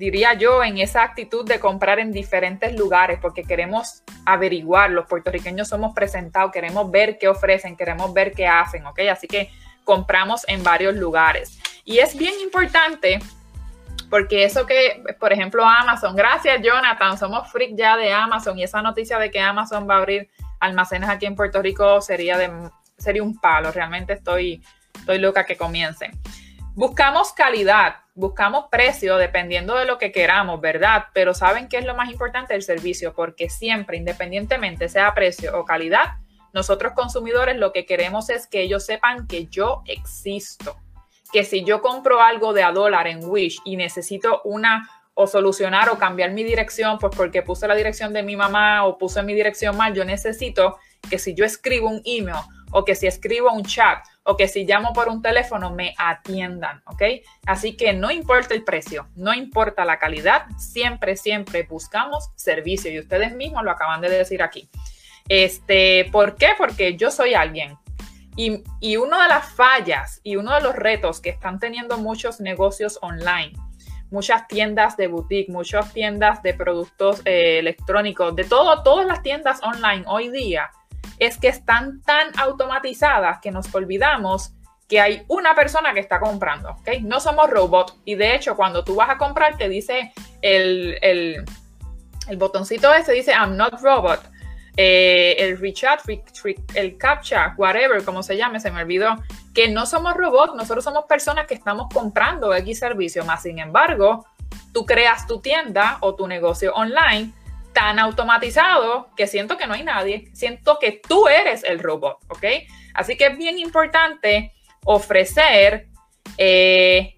[0.01, 5.67] diría yo, en esa actitud de comprar en diferentes lugares porque queremos averiguar, los puertorriqueños
[5.67, 8.99] somos presentados, queremos ver qué ofrecen, queremos ver qué hacen, ¿ok?
[9.11, 9.51] Así que
[9.83, 11.59] compramos en varios lugares.
[11.85, 13.19] Y es bien importante
[14.09, 18.81] porque eso que, por ejemplo, Amazon, gracias Jonathan, somos freak ya de Amazon y esa
[18.81, 22.49] noticia de que Amazon va a abrir almacenes aquí en Puerto Rico sería, de,
[22.97, 24.63] sería un palo, realmente estoy,
[24.95, 26.19] estoy loca que comiencen.
[26.81, 31.05] Buscamos calidad, buscamos precio dependiendo de lo que queramos, ¿verdad?
[31.13, 32.55] Pero ¿saben qué es lo más importante?
[32.55, 36.15] El servicio, porque siempre, independientemente sea precio o calidad,
[36.53, 40.75] nosotros consumidores lo que queremos es que ellos sepan que yo existo.
[41.31, 45.87] Que si yo compro algo de a dólar en Wish y necesito una o solucionar
[45.89, 49.35] o cambiar mi dirección, pues porque puse la dirección de mi mamá o puse mi
[49.35, 50.79] dirección mal, yo necesito
[51.11, 54.65] que si yo escribo un email o que si escribo un chat o que si
[54.65, 57.01] llamo por un teléfono me atiendan, ¿ok?
[57.45, 62.99] Así que no importa el precio, no importa la calidad, siempre, siempre buscamos servicio y
[62.99, 64.69] ustedes mismos lo acaban de decir aquí.
[65.27, 66.49] Este, ¿Por qué?
[66.57, 67.77] Porque yo soy alguien.
[68.35, 72.39] Y, y una de las fallas y uno de los retos que están teniendo muchos
[72.39, 73.53] negocios online,
[74.09, 79.61] muchas tiendas de boutique, muchas tiendas de productos eh, electrónicos, de todo, todas las tiendas
[79.63, 80.71] online hoy día,
[81.21, 84.53] es que están tan automatizadas que nos olvidamos
[84.89, 86.99] que hay una persona que está comprando, ¿ok?
[87.03, 91.45] No somos robots y de hecho cuando tú vas a comprar te dice el, el,
[92.27, 94.19] el botoncito ese, dice I'm not robot.
[94.77, 96.01] Eh, el rechat,
[96.73, 99.15] el captcha, whatever, como se llame, se me olvidó,
[99.53, 104.25] que no somos robots, nosotros somos personas que estamos comprando X servicio, más sin embargo,
[104.73, 107.31] tú creas tu tienda o tu negocio online
[107.73, 112.45] tan automatizado que siento que no hay nadie, siento que tú eres el robot, ¿ok?
[112.93, 114.53] Así que es bien importante
[114.85, 115.87] ofrecer
[116.37, 117.17] eh,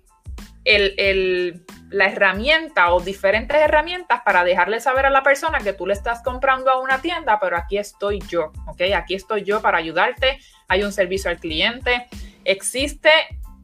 [0.66, 6.22] la herramienta o diferentes herramientas para dejarle saber a la persona que tú le estás
[6.22, 8.82] comprando a una tienda, pero aquí estoy yo, ¿ok?
[8.96, 12.08] Aquí estoy yo para ayudarte, hay un servicio al cliente,
[12.46, 13.10] existe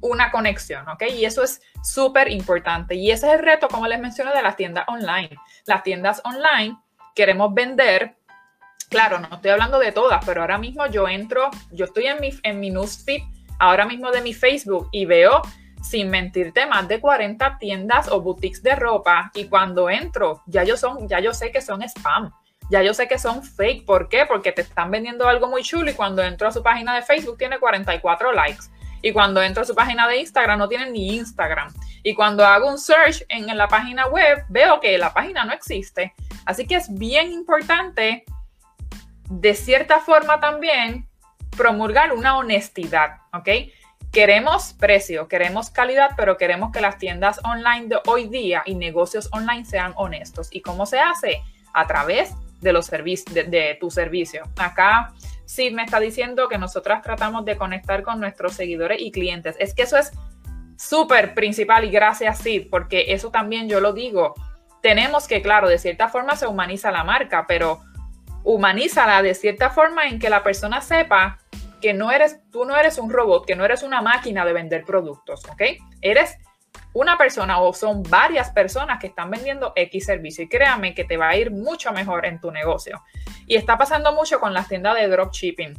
[0.02, 1.04] una conexión, ¿ok?
[1.12, 2.96] Y eso es súper importante.
[2.96, 5.30] Y ese es el reto, como les mencioné, de las tiendas online.
[5.66, 6.78] Las tiendas online
[7.16, 8.16] queremos vender.
[8.90, 12.32] Claro, no estoy hablando de todas, pero ahora mismo yo entro, yo estoy en mi,
[12.44, 13.22] en mi newsfeed,
[13.60, 15.42] ahora mismo de mi Facebook y veo,
[15.84, 19.32] sin mentirte, más de 40 tiendas o boutiques de ropa.
[19.36, 22.32] Y cuando entro, ya yo, son, ya yo sé que son spam
[22.70, 23.86] ya yo sé que son fake.
[23.86, 24.26] ¿Por qué?
[24.26, 27.38] Porque te están vendiendo algo muy chulo y cuando entro a su página de Facebook
[27.38, 28.66] tiene 44 likes.
[29.02, 31.74] Y cuando entro a su página de Instagram no tienen ni Instagram.
[32.04, 36.14] Y cuando hago un search en la página web, veo que la página no existe.
[36.46, 38.24] Así que es bien importante,
[39.30, 41.08] de cierta forma también,
[41.56, 43.50] promulgar una honestidad, ¿ok?
[44.12, 49.30] Queremos precio, queremos calidad, pero queremos que las tiendas online de hoy día y negocios
[49.32, 50.48] online sean honestos.
[50.52, 51.44] ¿Y cómo se hace?
[51.74, 54.44] A través de los servicios, de, tu servicio.
[54.58, 55.14] Acá
[55.50, 59.56] Sid me está diciendo que nosotras tratamos de conectar con nuestros seguidores y clientes.
[59.58, 60.12] Es que eso es
[60.78, 64.36] súper principal y gracias Sid, porque eso también yo lo digo.
[64.84, 67.82] Tenemos que, claro, de cierta forma se humaniza la marca, pero
[68.44, 71.40] humanízala de cierta forma en que la persona sepa
[71.82, 74.86] que no eres, tú no eres un robot, que no eres una máquina de vender
[74.86, 75.64] productos, ¿ok?
[76.02, 76.38] Eres
[76.94, 81.18] una persona o son varias personas que están vendiendo X servicio y créame que te
[81.18, 83.04] va a ir mucho mejor en tu negocio.
[83.46, 85.78] Y está pasando mucho con las tiendas de dropshipping.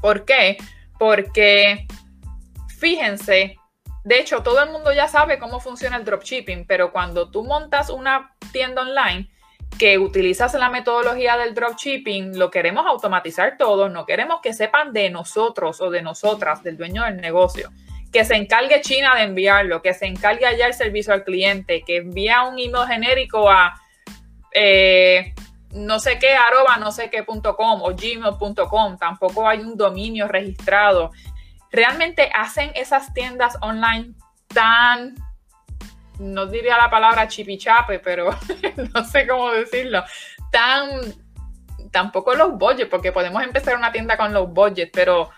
[0.00, 0.56] ¿Por qué?
[0.98, 1.86] Porque
[2.78, 3.56] fíjense
[4.02, 7.90] de hecho, todo el mundo ya sabe cómo funciona el dropshipping, pero cuando tú montas
[7.90, 9.30] una tienda online
[9.78, 15.10] que utilizas la metodología del dropshipping, lo queremos automatizar todo, no queremos que sepan de
[15.10, 17.70] nosotros o de nosotras, del dueño del negocio
[18.12, 21.98] que se encargue China de enviarlo, que se encargue allá el servicio al cliente, que
[21.98, 23.80] envía un email genérico a
[24.52, 25.32] eh,
[25.72, 30.26] no sé qué, arroba no sé qué punto com o gmail.com, tampoco hay un dominio
[30.26, 31.12] registrado.
[31.70, 34.14] Realmente hacen esas tiendas online
[34.48, 35.14] tan,
[36.18, 38.30] no diría la palabra chipichape, pero
[38.94, 40.02] no sé cómo decirlo,
[40.50, 41.00] tan,
[41.92, 45.30] tampoco los budgets, porque podemos empezar una tienda con los budgets, pero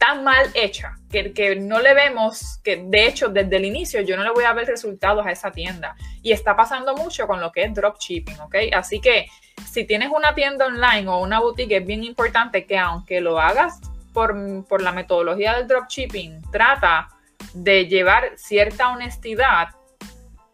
[0.00, 4.24] tan mal hecha que, no le vemos, que de hecho desde el inicio yo no
[4.24, 5.94] le voy a ver resultados a esa tienda.
[6.22, 8.54] Y está pasando mucho con lo que es dropshipping, ¿ok?
[8.72, 9.26] Así que
[9.70, 13.78] si tienes una tienda online o una boutique es bien importante que aunque lo hagas
[14.14, 14.34] por,
[14.66, 17.10] por la metodología del dropshipping, trata
[17.52, 19.68] de llevar cierta honestidad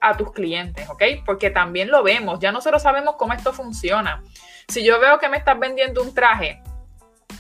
[0.01, 1.03] a tus clientes, ¿ok?
[1.25, 4.25] Porque también lo vemos, ya nosotros sabemos cómo esto funciona.
[4.67, 6.61] Si yo veo que me estás vendiendo un traje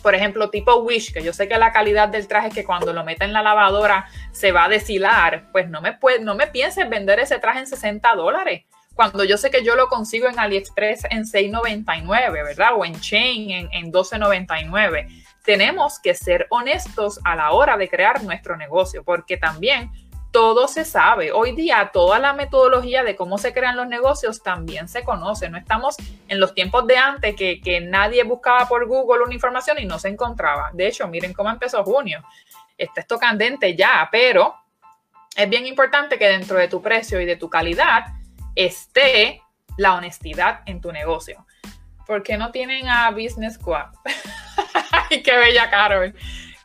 [0.02, 3.04] por ejemplo, tipo Wish, que yo sé que la calidad del traje que cuando lo
[3.04, 6.88] meta en la lavadora se va a deshilar, pues no me, puede, no me pienses
[6.88, 8.64] vender ese traje en 60 dólares.
[8.94, 12.70] Cuando yo sé que yo lo consigo en AliExpress en 6.99, ¿verdad?
[12.76, 15.08] O en Chain en, en 12.99.
[15.44, 19.90] Tenemos que ser honestos a la hora de crear nuestro negocio, porque también
[20.36, 21.32] todo se sabe.
[21.32, 25.48] Hoy día toda la metodología de cómo se crean los negocios también se conoce.
[25.48, 25.96] No estamos
[26.28, 30.08] en los tiempos de antes que, nadie buscaba por Google una información y no se
[30.08, 30.72] encontraba.
[30.74, 32.22] De hecho, miren cómo empezó junio.
[32.76, 34.54] Está esto candente ya, pero
[35.34, 38.04] es bien importante que dentro de tu precio y de tu calidad
[38.54, 39.40] esté
[39.78, 41.46] la honestidad en tu negocio.
[42.06, 43.86] ¿Por qué no tienen a Business Squad?
[45.10, 46.14] ¡Ay, qué bella Carol!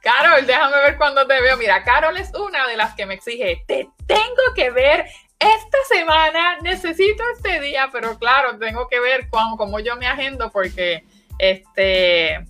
[0.01, 1.57] Carol, déjame ver cuando te veo.
[1.57, 5.05] Mira, Carol es una de las que me exige, te tengo que ver
[5.39, 11.03] esta semana, necesito este día, pero claro, tengo que ver cómo, yo me agendo porque
[11.39, 12.45] este,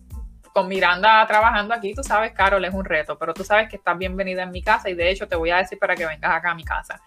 [0.53, 3.97] con Miranda trabajando aquí, tú sabes, Carol, es un reto, pero tú sabes que estás
[3.97, 6.51] bienvenida en mi casa y de hecho te voy a decir para que vengas acá
[6.51, 7.01] a mi casa.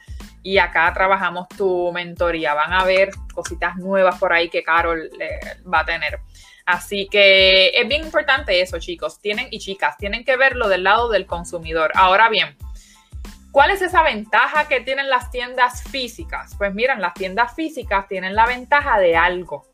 [0.44, 2.54] Y acá trabajamos tu mentoría.
[2.54, 5.10] Van a ver cositas nuevas por ahí que Carol
[5.66, 6.20] va a tener.
[6.66, 9.20] Así que es bien importante eso, chicos.
[9.20, 11.92] Tienen y chicas, tienen que verlo del lado del consumidor.
[11.94, 12.56] Ahora bien,
[13.52, 16.54] ¿cuál es esa ventaja que tienen las tiendas físicas?
[16.56, 19.66] Pues miren, las tiendas físicas tienen la ventaja de algo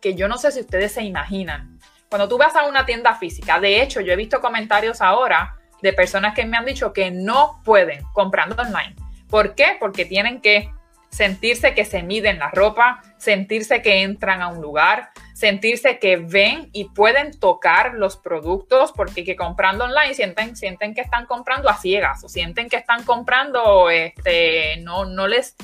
[0.00, 1.78] que yo no sé si ustedes se imaginan.
[2.08, 5.92] Cuando tú vas a una tienda física, de hecho, yo he visto comentarios ahora de
[5.92, 8.96] personas que me han dicho que no pueden comprando online.
[9.28, 9.76] ¿Por qué?
[9.78, 10.70] Porque tienen que
[11.10, 16.68] sentirse que se miden la ropa, sentirse que entran a un lugar, sentirse que ven
[16.72, 21.76] y pueden tocar los productos, porque que comprando online sienten, sienten que están comprando a
[21.76, 25.56] ciegas o sienten que están comprando, este, no, no, les,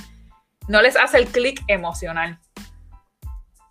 [0.68, 2.38] no les hace el clic emocional.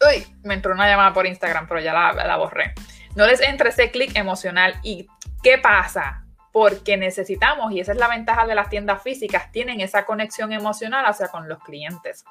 [0.10, 2.74] Uy, me entró una llamada por Instagram, pero ya la, la borré.
[3.16, 4.76] No les entra ese clic emocional.
[4.84, 5.08] ¿Y
[5.42, 6.23] qué pasa?
[6.54, 11.04] Porque necesitamos, y esa es la ventaja de las tiendas físicas, tienen esa conexión emocional
[11.06, 12.24] hacia con los clientes.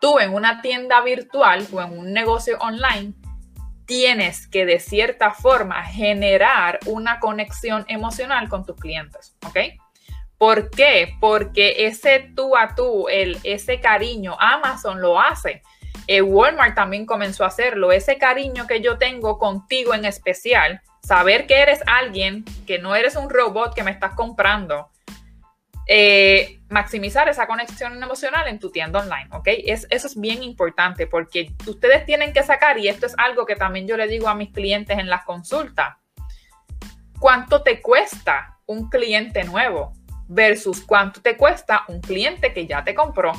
[0.00, 3.14] Tú en una tienda virtual o en un negocio online
[3.86, 9.58] tienes que de cierta forma generar una conexión emocional con tus clientes, ¿ok?
[10.38, 11.14] ¿Por qué?
[11.20, 15.62] Porque ese tú a tú, el, ese cariño, Amazon lo hace.
[16.08, 17.92] Eh, Walmart también comenzó a hacerlo.
[17.92, 23.16] Ese cariño que yo tengo contigo en especial, saber que eres alguien, que no eres
[23.16, 24.90] un robot que me estás comprando,
[25.86, 29.48] eh, maximizar esa conexión emocional en tu tienda online, ¿ok?
[29.66, 33.56] Es, eso es bien importante porque ustedes tienen que sacar, y esto es algo que
[33.56, 35.96] también yo le digo a mis clientes en las consultas,
[37.18, 39.92] ¿cuánto te cuesta un cliente nuevo
[40.28, 43.32] versus cuánto te cuesta un cliente que ya te compró?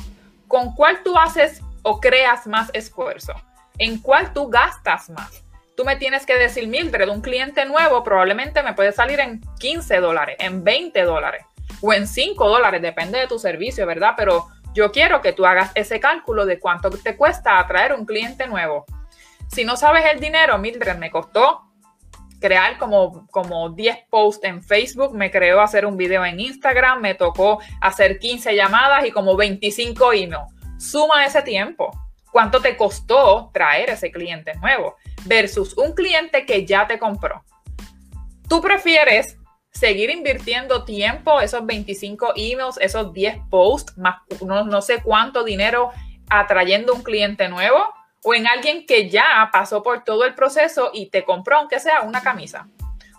[0.46, 3.32] ¿Con cuál tú haces o creas más esfuerzo?
[3.78, 5.43] ¿En cuál tú gastas más?
[5.76, 10.00] Tú me tienes que decir, Mildred, un cliente nuevo probablemente me puede salir en 15
[10.00, 11.44] dólares, en 20 dólares
[11.80, 14.14] o en 5 dólares, depende de tu servicio, ¿verdad?
[14.16, 18.46] Pero yo quiero que tú hagas ese cálculo de cuánto te cuesta atraer un cliente
[18.46, 18.84] nuevo.
[19.48, 21.62] Si no sabes el dinero, Mildred, me costó
[22.40, 27.14] crear como, como 10 posts en Facebook, me creó hacer un video en Instagram, me
[27.14, 30.52] tocó hacer 15 llamadas y como 25 emails.
[30.78, 31.90] Suma ese tiempo.
[32.30, 34.96] ¿Cuánto te costó traer ese cliente nuevo?
[35.24, 37.44] Versus un cliente que ya te compró.
[38.48, 39.38] Tú prefieres
[39.74, 45.90] seguir invirtiendo tiempo, esos 25 emails, esos 10 posts, más no, sé cuánto dinero
[46.30, 47.78] atrayendo un cliente nuevo
[48.22, 52.02] o en alguien que ya pasó por todo el proceso y te compró aunque sea
[52.02, 52.68] una camisa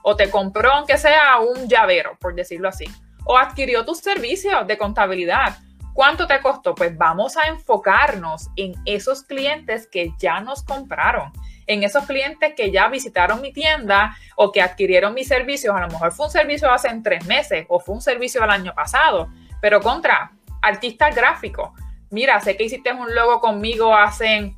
[0.02, 2.86] o te compró aunque sea un llavero, por decirlo así,
[3.26, 5.58] o adquirió tus servicios de contabilidad.
[5.94, 6.76] ¿Cuánto te costó?
[6.76, 11.32] Pues vamos a enfocarnos en esos clientes que ya nos compraron,
[11.68, 15.76] en esos clientes que ya visitaron mi tienda o que adquirieron mis servicios.
[15.76, 18.74] A lo mejor fue un servicio hace tres meses o fue un servicio del año
[18.74, 19.30] pasado,
[19.62, 21.74] pero contra artista gráfico.
[22.10, 24.56] Mira, sé que hiciste un logo conmigo hace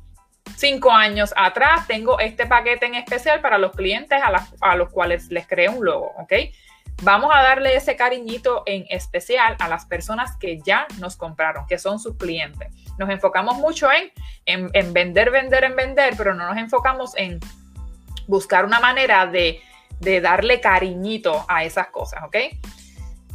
[0.56, 1.86] cinco años atrás.
[1.86, 4.20] Tengo este paquete en especial para los clientes
[4.60, 6.32] a, los cuales les creé un logo, ¿ok?
[7.02, 11.78] Vamos a darle ese cariñito en especial a las personas que ya nos compraron, que
[11.78, 12.68] son sus clientes.
[12.98, 17.38] Nos enfocamos mucho en, en, vender, vender, en vender, pero no nos enfocamos en
[18.26, 19.60] buscar una manera de,
[20.00, 22.36] de darle cariñito a esas cosas, ¿ok?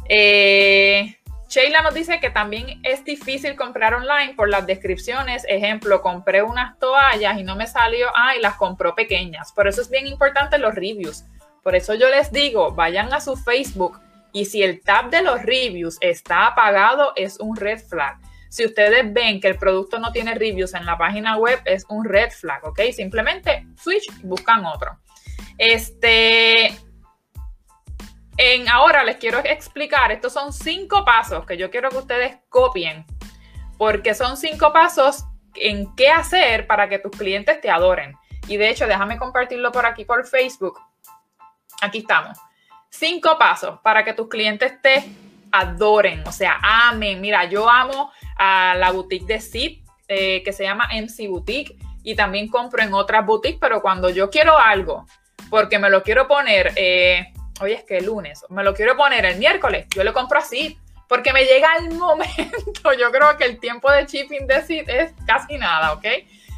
[0.08, 1.16] Eh,
[1.48, 5.44] Sheila nos dice que también es difícil comprar online por las descripciones.
[5.48, 9.52] Ejemplo, compré unas toallas y no me salió, ah, y las compró pequeñas.
[9.52, 11.24] Por eso es bien importante los reviews.
[11.62, 14.00] Por eso yo les digo, vayan a su Facebook
[14.32, 18.18] y si el tab de los reviews está apagado, es un red flag.
[18.54, 22.04] Si ustedes ven que el producto no tiene reviews en la página web, es un
[22.04, 22.82] red flag, ¿ok?
[22.92, 24.96] Simplemente switch y buscan otro.
[25.58, 26.66] Este,
[28.36, 33.04] en ahora les quiero explicar, estos son cinco pasos que yo quiero que ustedes copien,
[33.76, 35.24] porque son cinco pasos
[35.56, 38.14] en qué hacer para que tus clientes te adoren.
[38.46, 40.78] Y de hecho, déjame compartirlo por aquí por Facebook.
[41.82, 42.38] Aquí estamos.
[42.88, 45.23] Cinco pasos para que tus clientes te
[45.54, 47.20] adoren, o sea, amen.
[47.20, 52.16] Mira, yo amo a la boutique de Zip, eh, que se llama MC Boutique, y
[52.16, 55.06] también compro en otras boutiques, pero cuando yo quiero algo,
[55.48, 59.24] porque me lo quiero poner eh, hoy es que el lunes, me lo quiero poner
[59.24, 63.60] el miércoles, yo lo compro así, porque me llega el momento, yo creo que el
[63.60, 66.04] tiempo de shipping de Seed es casi nada, ¿ok?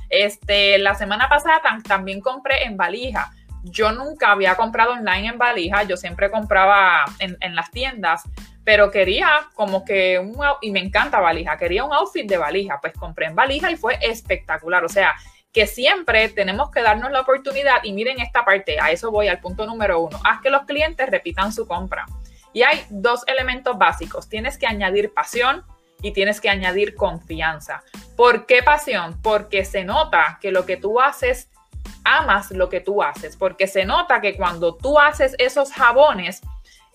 [0.09, 3.33] Este, la semana pasada también compré en valija.
[3.65, 8.23] Yo nunca había comprado online en valija, yo siempre compraba en las tiendas,
[8.67, 12.95] pero quería como que un, y me encanta valija, quería un outfit de valija, pues
[12.95, 15.15] compré en valija y fue espectacular, o sea,
[15.53, 19.39] que siempre tenemos que darnos la oportunidad y miren esta parte, a eso voy al
[19.39, 22.07] punto número uno, haz que los clientes repitan su compra.
[22.53, 25.65] Y hay dos elementos básicos, tienes que añadir pasión
[26.03, 27.85] y tienes que añadir confianza.
[28.17, 29.23] ¿Por qué pasión?
[29.23, 31.51] Porque se nota que lo que tú haces,
[32.03, 36.43] amas lo que tú haces, porque se nota que cuando tú haces esos jabones,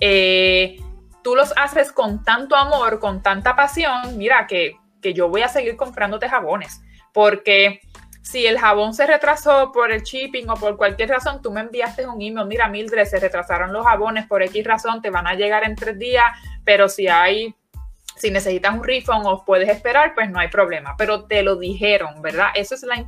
[0.02, 0.78] eh,
[1.24, 5.48] tú los haces con tanto amor, con tanta pasión, mira que, que yo voy a
[5.48, 6.82] seguir comprándote jabones,
[7.14, 7.82] porque
[8.22, 12.08] si el jabón se retrasó por el shipping o por cualquier razón, tú me enviaste
[12.08, 15.64] un email, mira Mildred, se retrasaron los jabones por X razón, te van a llegar
[15.64, 16.26] en tres días,
[16.64, 17.56] pero si hay,
[18.16, 22.22] si necesitas un refund o puedes esperar, pues no hay problema, pero te lo dijeron,
[22.22, 22.50] ¿verdad?
[22.54, 23.04] Eso es la,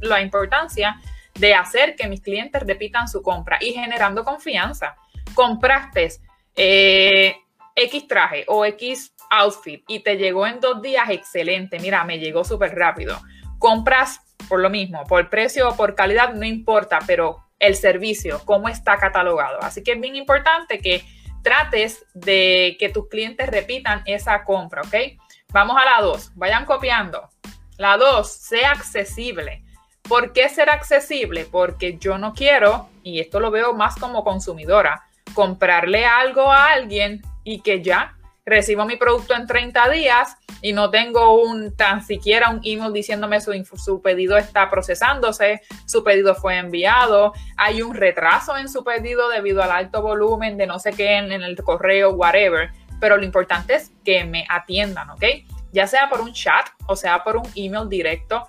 [0.00, 1.00] la importancia
[1.34, 4.96] de hacer que mis clientes repitan su compra y generando confianza.
[5.34, 6.08] Compraste
[6.56, 7.36] eh,
[7.76, 12.42] X traje o X outfit y te llegó en dos días, excelente, mira, me llegó
[12.42, 13.20] súper rápido.
[13.58, 18.68] Compras por lo mismo, por precio o por calidad, no importa, pero el servicio, cómo
[18.68, 19.60] está catalogado.
[19.62, 21.04] Así que es bien importante que
[21.42, 24.94] trates de que tus clientes repitan esa compra, ¿ok?
[25.52, 27.28] Vamos a la 2, vayan copiando.
[27.76, 29.62] La 2, sea accesible.
[30.02, 31.46] ¿Por qué ser accesible?
[31.50, 37.22] Porque yo no quiero, y esto lo veo más como consumidora, comprarle algo a alguien
[37.46, 42.50] y que ya recibo mi producto en 30 días y no tengo un tan siquiera
[42.50, 48.56] un email diciéndome su, su pedido está procesándose, su pedido fue enviado, hay un retraso
[48.56, 52.70] en su pedido debido al alto volumen de no sé qué en, el correo, whatever.
[53.00, 55.24] Pero lo importante es que me atiendan, ¿ok?
[55.72, 58.46] Ya sea por un chat o sea por un email directo.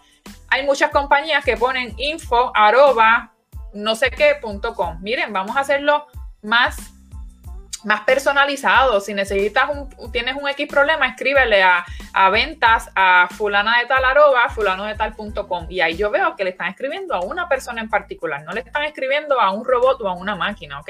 [0.50, 3.34] Hay muchas compañías que ponen info arroba
[3.74, 4.98] no sé qué punto com.
[5.02, 6.08] Miren, vamos a hacerlo
[6.42, 6.97] más
[7.88, 9.00] más personalizado.
[9.00, 11.86] Si necesitas un, tienes un X problema, escríbele a,
[12.30, 14.04] ventas a fulana de tal
[14.50, 15.68] fulano de tal.com.
[15.70, 18.60] Y ahí yo veo que le están escribiendo a una persona en particular, no le
[18.60, 20.90] están escribiendo a un robot o a una máquina, ¿ok?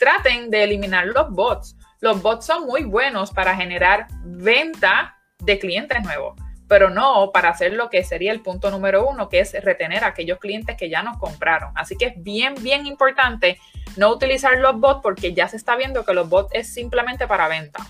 [0.00, 1.76] Traten de eliminar los bots.
[2.00, 6.34] Los bots son muy buenos para generar venta de clientes nuevos
[6.68, 10.08] pero no para hacer lo que sería el punto número uno, que es retener a
[10.08, 11.70] aquellos clientes que ya nos compraron.
[11.76, 13.60] Así que es bien, bien importante
[13.96, 17.48] no utilizar los bots porque ya se está viendo que los bots es simplemente para
[17.48, 17.80] venta.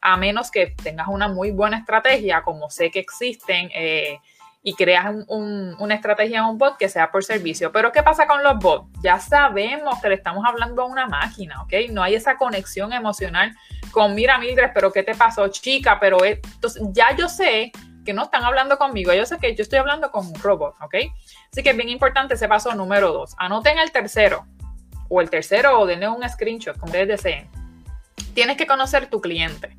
[0.00, 4.18] A menos que tengas una muy buena estrategia, como sé que existen, eh,
[4.66, 7.70] y creas una estrategia en un bot que sea por servicio.
[7.70, 8.88] Pero ¿qué pasa con los bots?
[9.00, 11.72] Ya sabemos que le estamos hablando a una máquina, ¿ok?
[11.90, 13.54] No hay esa conexión emocional
[13.92, 16.00] con, mira, Mildred, pero ¿qué te pasó, chica?
[16.00, 17.70] Pero entonces, ya yo sé
[18.04, 20.94] que no están hablando conmigo, yo sé que yo estoy hablando con un robot, ¿ok?
[21.52, 23.36] Así que es bien importante ese paso número dos.
[23.38, 24.46] Anoten el tercero,
[25.08, 27.50] o el tercero, o denle un screenshot, como ustedes deseen.
[28.34, 29.76] Tienes que conocer tu cliente.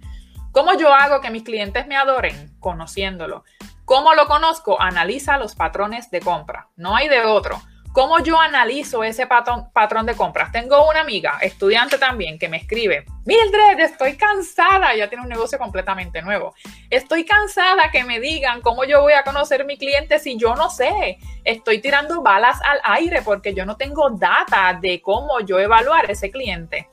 [0.52, 2.56] ¿Cómo yo hago que mis clientes me adoren?
[2.60, 3.44] Conociéndolo.
[3.86, 4.82] ¿Cómo lo conozco?
[4.82, 6.70] Analiza los patrones de compra.
[6.76, 7.62] No hay de otro.
[7.98, 10.52] ¿Cómo yo analizo ese patrón, de compras?
[10.52, 15.58] Tengo una amiga, estudiante también, que me escribe, Mildred, estoy cansada, ya tiene un negocio
[15.58, 16.54] completamente nuevo.
[16.92, 20.70] Estoy cansada que me digan cómo yo voy a conocer mi cliente si yo no
[20.70, 21.18] sé.
[21.44, 26.30] Estoy tirando balas al aire porque yo no tengo data de cómo yo evaluar ese
[26.30, 26.90] cliente.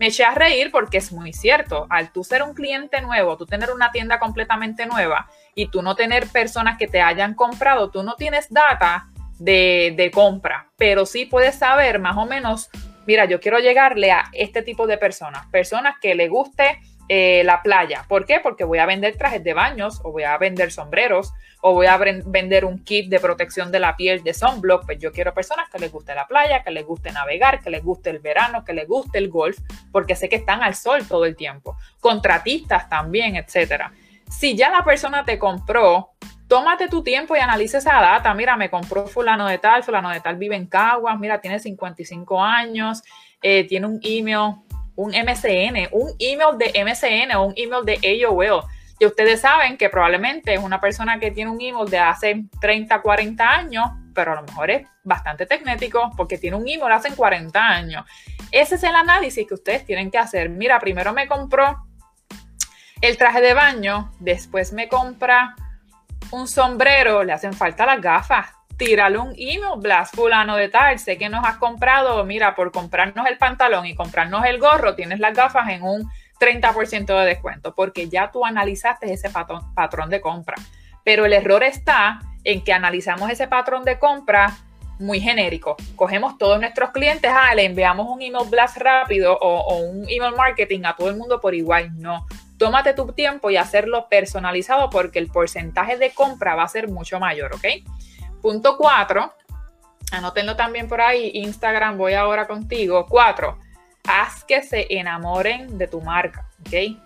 [0.00, 1.86] Me eché a reír porque es muy cierto.
[1.88, 5.94] Al tú ser un cliente nuevo, tú tener una tienda completamente nueva y tú no
[5.94, 9.08] tener personas que te hayan comprado, tú no tienes data
[9.38, 12.70] de, compra, pero sí puedes saber más o menos,
[13.06, 16.80] mira, yo quiero llegarle a este tipo de personas, personas que le guste
[17.10, 18.04] eh, la playa.
[18.06, 18.38] ¿Por qué?
[18.40, 21.32] Porque voy a vender trajes de baños o voy a vender sombreros
[21.62, 24.84] o voy a vender un kit de protección de la piel de sunblock.
[24.84, 27.82] Pues yo quiero personas que les guste la playa, que les guste navegar, que les
[27.82, 29.58] guste el verano, que les guste el golf,
[29.90, 31.76] porque sé que están al sol todo el tiempo.
[31.98, 33.90] Contratistas también, etcétera.
[34.30, 36.10] Si ya la persona te compró
[36.48, 38.32] tómate tu tiempo y analice esa data.
[38.34, 42.42] Mira, me compró fulano de tal, fulano de tal vive en Caguas, mira, tiene 55
[42.42, 43.02] años,
[43.42, 44.54] eh, tiene un email,
[44.96, 48.64] un MCN, un email de MCN o un email de AOL.
[48.98, 53.00] Y ustedes saben que probablemente es una persona que tiene un email de hace 30,
[53.00, 57.60] 40 años, pero a lo mejor es bastante tecnético porque tiene un email hace 40
[57.60, 58.04] años.
[58.50, 60.48] Ese es el análisis que ustedes tienen que hacer.
[60.48, 61.84] Mira, primero me compró
[63.00, 65.54] el traje de baño, después me compra
[66.30, 68.46] un sombrero, le hacen falta las gafas.
[68.76, 73.26] Tírale un email blast, fulano de tal, sé que nos has comprado, mira, por comprarnos
[73.26, 76.08] el pantalón y comprarnos el gorro, tienes las gafas en un
[76.38, 80.54] 30% de descuento, porque ya tú analizaste ese patrón, patrón de compra.
[81.04, 84.56] Pero el error está en que analizamos ese patrón de compra
[85.00, 85.76] muy genérico.
[85.96, 90.34] Cogemos todos nuestros clientes, ah, le enviamos un email blast rápido o, o, un email
[90.36, 91.90] marketing a todo el mundo por igual.
[91.98, 92.26] No,
[92.58, 97.18] tómate tu tiempo y hacerlo personalizado porque el porcentaje de compra va a ser mucho
[97.20, 97.64] mayor, ¿ok?
[98.42, 99.32] Punto cuatro,
[100.12, 103.06] anótenlo también por ahí, Instagram, voy ahora contigo.
[103.08, 103.58] Cuatro,
[104.06, 106.98] haz que se enamoren de tu marca, ¿ok?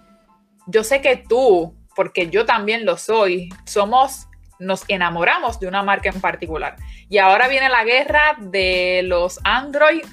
[0.66, 4.28] Yo sé que tú, porque yo también lo soy, somos,
[4.58, 6.76] nos enamoramos de una marca en particular.
[7.08, 10.04] Y ahora viene la guerra de los Android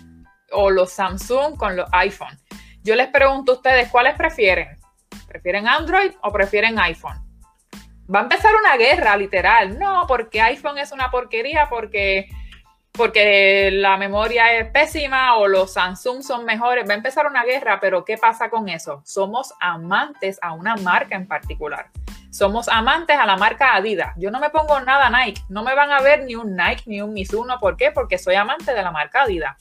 [0.52, 2.38] o los Samsung con los iPhone.
[2.82, 4.79] Yo les pregunto a ustedes, ¿cuáles prefieren?
[5.28, 7.18] ¿Prefieren Android o prefieren iPhone?
[8.14, 9.78] Va a empezar una guerra, literal.
[9.78, 12.28] No, porque iPhone es una porquería, porque,
[12.92, 16.90] porque la memoria es pésima o los Samsung son mejores.
[16.90, 19.02] Va a empezar una guerra, pero ¿qué pasa con eso?
[19.06, 21.92] Somos amantes a una marca en particular.
[22.32, 24.14] Somos amantes a la marca Adidas.
[24.18, 25.42] Yo no me pongo nada Nike.
[25.50, 27.60] No me van a ver ni un Nike ni un Mizuno.
[27.60, 27.92] ¿Por qué?
[27.92, 29.56] Porque soy amante de la marca Adidas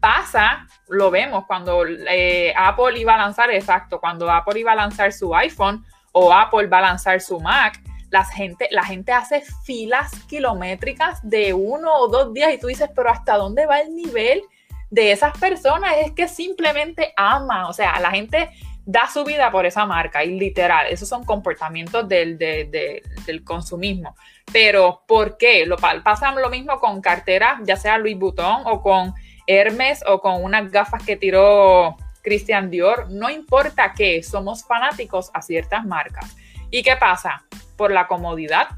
[0.00, 5.12] pasa, lo vemos cuando eh, Apple iba a lanzar, exacto, cuando Apple iba a lanzar
[5.12, 7.80] su iPhone o Apple va a lanzar su Mac,
[8.10, 12.90] la gente, la gente hace filas kilométricas de uno o dos días y tú dices,
[12.94, 14.42] pero ¿hasta dónde va el nivel
[14.90, 15.94] de esas personas?
[15.98, 18.50] Es que simplemente ama, o sea, la gente
[18.86, 24.16] da su vida por esa marca y literal, esos son comportamientos del, del consumismo.
[24.50, 25.66] Pero ¿por qué?
[25.66, 29.12] Lo, pasa lo mismo con carteras, ya sea Louis Vuitton o con
[29.48, 35.40] Hermes o con unas gafas que tiró Christian Dior, no importa qué, somos fanáticos a
[35.40, 36.36] ciertas marcas.
[36.70, 37.44] ¿Y qué pasa?
[37.76, 38.68] Por la comodidad,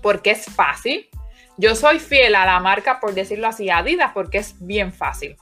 [0.00, 1.08] porque es fácil.
[1.56, 5.36] Yo soy fiel a la marca, por decirlo así, Adidas, porque es bien fácil.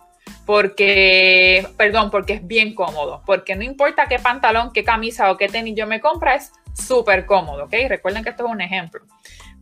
[0.46, 3.22] Porque, perdón, porque es bien cómodo.
[3.26, 7.26] Porque no importa qué pantalón, qué camisa o qué tenis yo me compra, es súper
[7.26, 7.74] cómodo, ¿ok?
[7.88, 9.02] Recuerden que esto es un ejemplo.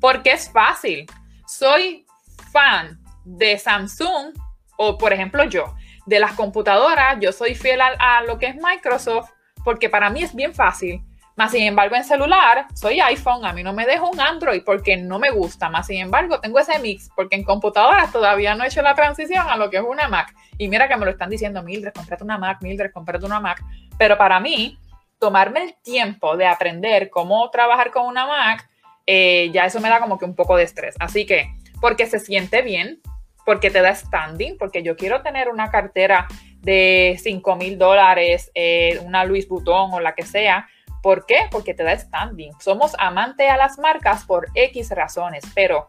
[0.00, 1.06] Porque es fácil.
[1.46, 2.06] Soy
[2.52, 4.32] fan de Samsung
[4.78, 5.74] o por ejemplo yo,
[6.06, 9.30] de las computadoras, yo soy fiel a, lo que es Microsoft
[9.64, 11.02] porque para mí es bien fácil.
[11.36, 14.96] Más sin embargo, en celular soy iPhone, a mí no me dejo un Android porque
[14.96, 15.68] no me gusta.
[15.68, 19.46] Más sin embargo, tengo ese mix porque en computadoras todavía no he hecho la transición
[19.48, 20.34] a lo que es una Mac.
[20.56, 23.62] Y mira que me lo están diciendo, Mildred, comprate una Mac, Mildred, comprate una Mac.
[23.98, 24.78] Pero para mí,
[25.18, 28.68] tomarme el tiempo de aprender cómo trabajar con una Mac,
[29.06, 30.94] eh, ya eso me da como que un poco de estrés.
[30.98, 33.00] Así que, porque se siente bien,
[33.48, 36.28] porque te da standing, porque yo quiero tener una cartera
[36.60, 40.68] de 5 mil dólares, eh, una Louis Vuitton o la que sea.
[41.02, 41.46] ¿Por qué?
[41.50, 42.52] Porque te da standing.
[42.60, 45.88] Somos amantes a las marcas por X razones, pero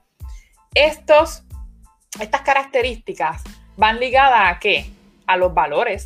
[0.74, 1.43] estos,
[2.22, 3.43] estas características
[3.76, 4.89] van ligadas a qué?
[5.28, 6.05] A los valores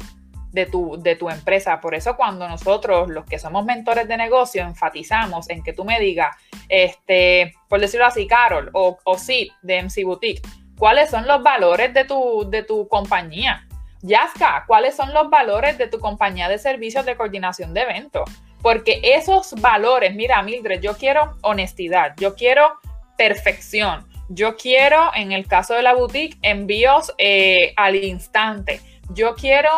[0.51, 1.79] de tu, de tu empresa.
[1.79, 5.99] Por eso cuando nosotros, los que somos mentores de negocio, enfatizamos en que tú me
[5.99, 6.35] digas,
[6.67, 10.41] este, por decirlo así, Carol o, o Sid de MC Boutique,
[10.77, 13.67] cuáles son los valores de tu, de tu compañía.
[14.01, 18.29] Yaska, ¿cuáles son los valores de tu compañía de servicios de coordinación de eventos?
[18.61, 22.79] Porque esos valores, mira, Mildred, yo quiero honestidad, yo quiero
[23.17, 29.69] perfección, yo quiero, en el caso de la boutique, envíos eh, al instante, yo quiero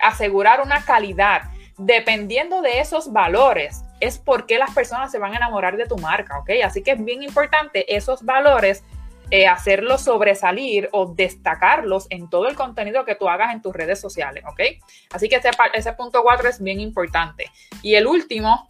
[0.00, 1.42] asegurar una calidad.
[1.76, 6.38] Dependiendo de esos valores, es porque las personas se van a enamorar de tu marca,
[6.38, 6.50] ¿ok?
[6.64, 8.84] Así que es bien importante esos valores
[9.30, 14.00] eh, hacerlos sobresalir o destacarlos en todo el contenido que tú hagas en tus redes
[14.00, 14.60] sociales, ¿ok?
[15.12, 17.50] Así que ese, ese punto 4 es bien importante.
[17.82, 18.68] Y el último,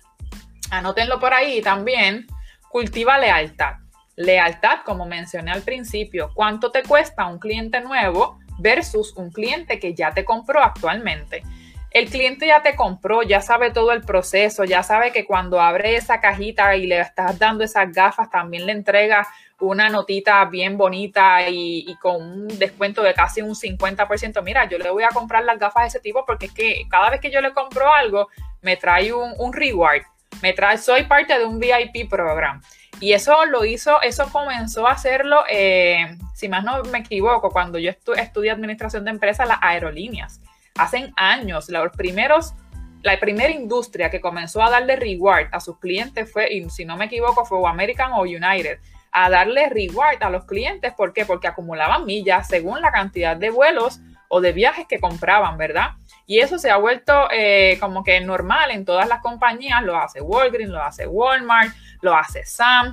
[0.70, 2.26] anótenlo por ahí también,
[2.70, 3.74] cultiva lealtad.
[4.16, 9.94] Lealtad, como mencioné al principio, ¿cuánto te cuesta un cliente nuevo versus un cliente que
[9.94, 11.44] ya te compró actualmente?
[11.90, 15.96] el cliente ya te compró, ya sabe todo el proceso, ya sabe que cuando abre
[15.96, 19.26] esa cajita y le estás dando esas gafas, también le entrega
[19.60, 24.42] una notita bien bonita y, con un descuento de casi un 50%.
[24.42, 27.10] Mira, yo le voy a comprar las gafas de ese tipo porque es que cada
[27.10, 28.28] vez que yo le compro algo,
[28.62, 30.02] me trae un, reward,
[30.42, 32.62] me trae, soy parte de un VIP program.
[33.00, 37.78] Y eso lo hizo, eso comenzó a hacerlo, eh, si más no me equivoco, cuando
[37.78, 40.40] yo estudié administración de empresas, las aerolíneas.
[40.76, 42.54] Hacen años, los primeros
[43.02, 47.04] la primera industria que comenzó a darle reward a sus clientes fue, si no me
[47.04, 48.80] equivoco, fue American o United
[49.12, 50.92] a darle reward a los clientes.
[50.94, 51.24] ¿Por qué?
[51.24, 55.92] Porque acumulaban millas según la cantidad de vuelos o de viajes que compraban, ¿verdad?
[56.26, 59.82] Y eso se ha vuelto eh, como que normal en todas las compañías.
[59.82, 62.92] Lo hace Walgreens, lo hace Walmart, lo hace Sam.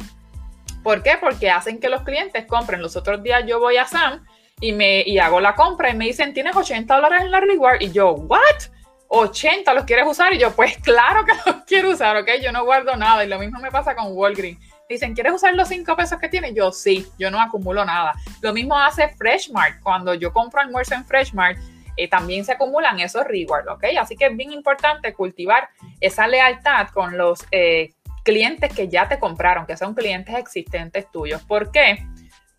[0.84, 1.18] ¿Por qué?
[1.20, 2.82] Porque hacen que los clientes compren.
[2.82, 4.26] Los otros días yo voy a Sam
[4.62, 7.82] y, me, y hago la compra y me dicen, tienes 80 dólares en la reward.
[7.82, 8.40] Y yo, ¿what?
[9.08, 12.30] 80 los quieres usar y yo, pues claro que los quiero usar, ¿ok?
[12.42, 14.60] Yo no guardo nada y lo mismo me pasa con Walgreens.
[14.88, 16.54] Dicen, ¿quieres usar los 5 pesos que tiene?
[16.54, 18.14] Yo sí, yo no acumulo nada.
[18.42, 19.82] Lo mismo hace Freshmart.
[19.82, 21.58] Cuando yo compro almuerzo en Freshmart,
[21.98, 23.86] eh, también se acumulan esos rewards, ¿ok?
[24.00, 25.70] Así que es bien importante cultivar
[26.00, 31.42] esa lealtad con los eh, clientes que ya te compraron, que son clientes existentes tuyos.
[31.44, 32.06] ¿Por qué?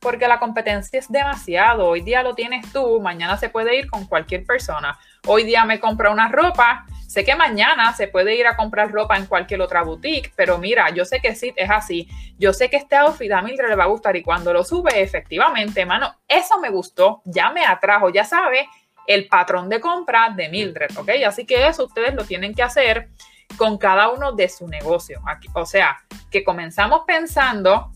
[0.00, 1.86] Porque la competencia es demasiado.
[1.86, 4.98] Hoy día lo tienes tú, mañana se puede ir con cualquier persona.
[5.26, 6.86] Hoy día me compro una ropa
[7.16, 10.90] Sé que mañana se puede ir a comprar ropa en cualquier otra boutique, pero mira,
[10.90, 12.06] yo sé que sí es así.
[12.38, 15.00] Yo sé que este outfit a Mildred le va a gustar y cuando lo sube,
[15.00, 18.68] efectivamente, mano, eso me gustó, ya me atrajo, ya sabe
[19.06, 21.08] el patrón de compra de Mildred, ¿ok?
[21.26, 23.08] Así que eso ustedes lo tienen que hacer
[23.56, 25.22] con cada uno de su negocio.
[25.54, 25.96] o sea,
[26.30, 27.92] que comenzamos pensando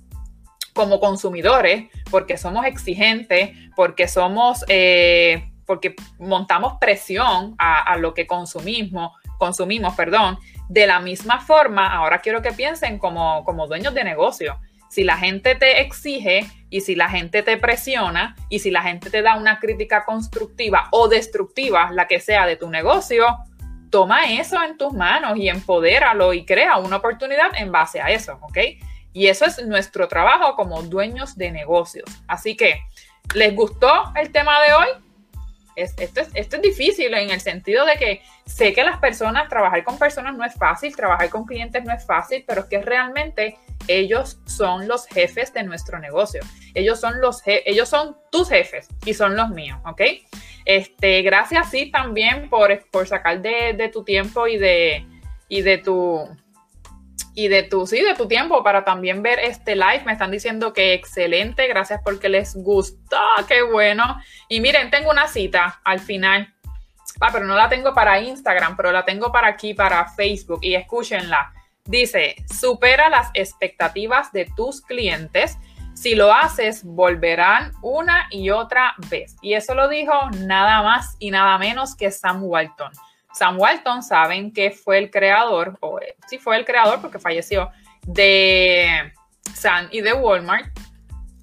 [0.73, 9.13] como consumidores, porque somos exigentes, porque somos eh, porque montamos presión a, lo que consumimos,
[9.39, 10.37] consumimos, perdón.
[10.69, 14.59] De la misma forma, ahora quiero que piensen como, como dueños de negocio.
[14.89, 19.11] Si la gente te exige y si la gente te presiona y si la gente
[19.11, 23.25] te da una crítica constructiva o destructiva, la que sea de tu negocio,
[23.91, 28.41] toma eso en tus manos y empodéralo y crea una oportunidad en base a eso,
[28.43, 28.59] ¿ok?
[29.13, 32.11] Y eso es nuestro trabajo como dueños de negocios.
[32.27, 32.83] Así que,
[33.37, 35.10] ¿les gustó el tema de hoy?
[35.77, 39.85] Esto, es, esto es difícil en el sentido de que sé que las personas, trabajar
[39.85, 43.57] con personas no es fácil, trabajar con clientes no es fácil, pero es que realmente
[43.89, 46.41] ellos son los jefes de nuestro negocio.
[46.75, 50.03] Ellos son los ellos son tus jefes y son los míos, ¿ok?
[50.65, 55.07] Este, gracias sí también por, por sacar de, de tu tiempo y de,
[55.49, 56.29] y de tu
[57.35, 60.03] y de tu, sí, de tu tiempo para también ver este live.
[60.05, 64.21] Me están diciendo que excelente, gracias porque les gustó, qué bueno.
[64.49, 66.53] Y miren, tengo una cita al final.
[67.21, 70.61] Ah, pero no la tengo para Instagram, pero la tengo para aquí, para Facebook.
[70.63, 71.53] Y escúchenla.
[71.85, 75.59] Dice, supera las expectativas de tus clientes.
[75.95, 79.37] Si lo haces, volverán una y otra vez.
[79.43, 82.93] Y eso lo dijo nada más y nada menos que Sam Walton.
[83.33, 87.71] Sam Walton, saben que fue el creador, o eh, sí fue el creador porque falleció,
[88.07, 89.13] de
[89.55, 90.71] Sam y de Walmart.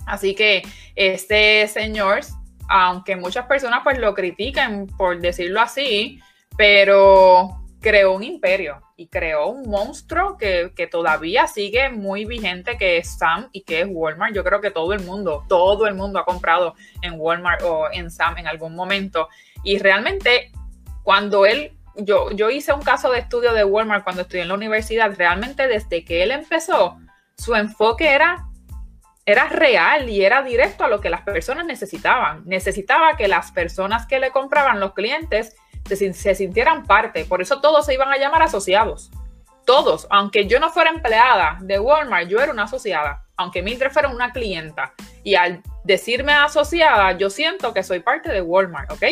[0.06, 0.64] Así que
[0.96, 2.22] este señor,
[2.70, 6.20] aunque muchas personas pues lo critiquen por decirlo así,
[6.58, 12.98] pero creó un imperio y creó un monstruo que, que, todavía sigue muy vigente, que
[12.98, 14.34] es Sam y que es Walmart.
[14.34, 16.74] Yo creo que todo el mundo, todo el mundo ha comprado
[17.04, 19.30] en Walmart o en Sam en algún momento.
[19.64, 20.52] Y realmente
[21.04, 24.54] cuando él yo, yo hice un caso de estudio de Walmart cuando estudié en la
[24.54, 25.14] universidad.
[25.16, 26.98] Realmente desde que él empezó,
[27.38, 28.46] su enfoque era,
[29.26, 32.44] era real y era directo a lo que las personas necesitaban.
[32.46, 37.26] Necesitaba que las personas que le compraban, los clientes, se, se sintieran parte.
[37.26, 39.12] Por eso todos se iban a llamar asociados.
[39.66, 43.24] Todos, aunque yo no fuera empleada de Walmart, yo era una asociada.
[43.36, 44.94] Aunque Mildred fuera una clienta.
[45.24, 49.04] Y al decirme asociada, yo siento que soy parte de Walmart, ¿ok?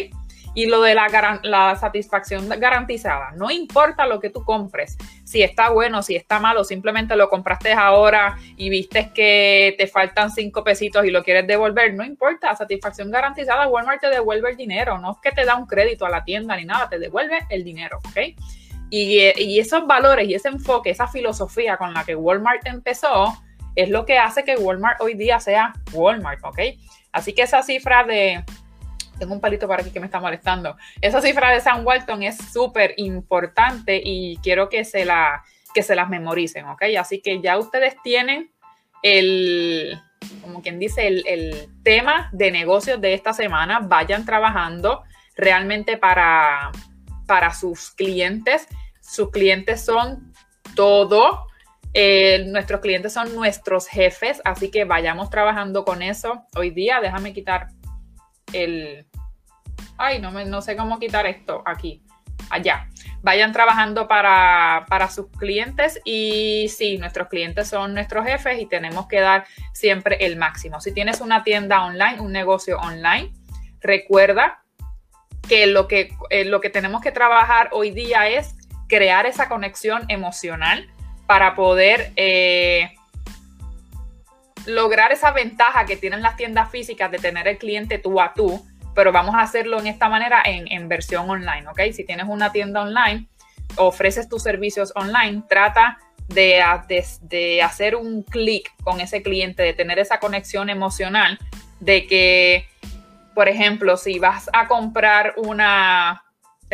[0.55, 5.69] Y lo de la, la satisfacción garantizada, no importa lo que tú compres, si está
[5.69, 11.05] bueno, si está malo, simplemente lo compraste ahora y viste que te faltan cinco pesitos
[11.05, 15.17] y lo quieres devolver, no importa, satisfacción garantizada, Walmart te devuelve el dinero, no es
[15.21, 18.17] que te da un crédito a la tienda ni nada, te devuelve el dinero, ¿ok?
[18.89, 23.33] Y, y esos valores y ese enfoque, esa filosofía con la que Walmart empezó,
[23.75, 26.59] es lo que hace que Walmart hoy día sea Walmart, ¿ok?
[27.11, 28.43] Así que esa cifra de
[29.17, 30.77] tengo un palito para aquí que me está molestando.
[31.01, 35.43] Esa cifra de San Walton es súper importante y quiero que se, la,
[35.73, 36.83] que se las memoricen, ¿ok?
[36.99, 38.51] Así que ya ustedes tienen
[39.01, 39.99] el,
[40.41, 43.79] como quien dice, el, tema de negocios de esta semana.
[43.79, 45.03] Vayan trabajando
[45.35, 46.71] realmente para,
[47.27, 48.67] para sus clientes.
[49.01, 50.33] Sus clientes son
[50.75, 51.47] todo.
[51.93, 56.43] Eh, nuestros clientes son nuestros jefes, así que vayamos trabajando con eso.
[56.55, 57.67] Hoy día, déjame quitar
[58.53, 59.05] el...
[59.97, 62.01] Ay, no, me, no sé cómo quitar esto aquí.
[62.49, 62.87] Allá.
[63.21, 69.07] Vayan trabajando para, para sus clientes y sí, nuestros clientes son nuestros jefes y tenemos
[69.07, 70.79] que dar siempre el máximo.
[70.79, 73.33] Si tienes una tienda online, un negocio online,
[73.79, 74.61] recuerda
[75.47, 78.55] que lo que, eh, lo que tenemos que trabajar hoy día es
[78.87, 80.87] crear esa conexión emocional
[81.27, 82.94] para poder eh,
[84.65, 88.65] lograr esa ventaja que tienen las tiendas físicas de tener el cliente tú a tú,
[88.93, 91.81] pero vamos a hacerlo en esta manera en, versión online, ¿ok?
[91.93, 93.27] Si tienes una tienda online,
[93.75, 95.97] ofreces tus servicios online, trata
[96.27, 96.63] de,
[97.21, 101.37] de, hacer un clic con ese cliente, de tener esa conexión emocional,
[101.79, 102.67] de que,
[103.33, 106.24] por ejemplo, si vas a comprar una,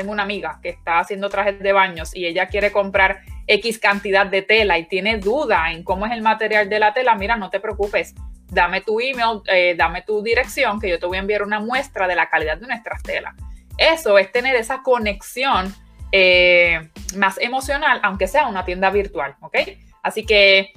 [0.01, 4.25] tengo una amiga que está haciendo trajes de baños y ella quiere comprar X cantidad
[4.25, 7.51] de tela y tiene duda en cómo es el material de la tela, mira, no
[7.51, 8.15] te preocupes,
[8.47, 12.07] dame tu email, eh, dame tu dirección, que yo te voy a enviar una muestra
[12.07, 13.35] de la calidad de nuestras telas.
[13.77, 15.71] Eso es tener esa conexión
[16.11, 19.55] eh, más emocional, aunque sea una tienda virtual, ¿ok?
[20.01, 20.73] Así que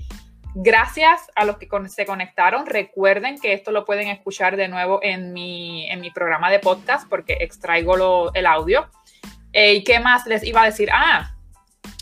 [0.54, 2.66] gracias a los que se conectaron.
[2.66, 7.08] Recuerden que esto lo pueden escuchar de nuevo en mi, en mi programa de podcast
[7.08, 8.88] porque extraigo el audio.
[9.55, 10.90] Eh, ¿Y qué más les iba a decir?
[10.92, 11.34] Ah,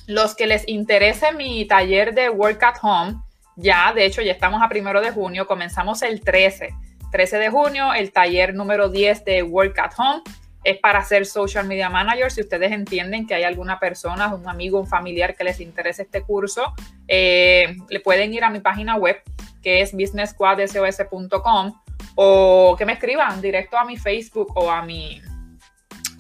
[0.07, 3.23] los que les interese mi taller de Work at Home,
[3.57, 6.75] ya, de hecho, ya estamos a primero de junio, comenzamos el 13.
[7.13, 10.23] 13 de junio, el taller número 10 de Work at Home
[10.65, 12.31] es para ser social media manager.
[12.31, 16.23] Si ustedes entienden que hay alguna persona, un amigo, un familiar que les interese este
[16.23, 16.73] curso,
[17.07, 19.21] eh, le pueden ir a mi página web
[19.63, 21.81] que es businesssquadsos.com
[22.15, 25.21] o que me escriban directo a mi Facebook o a mi,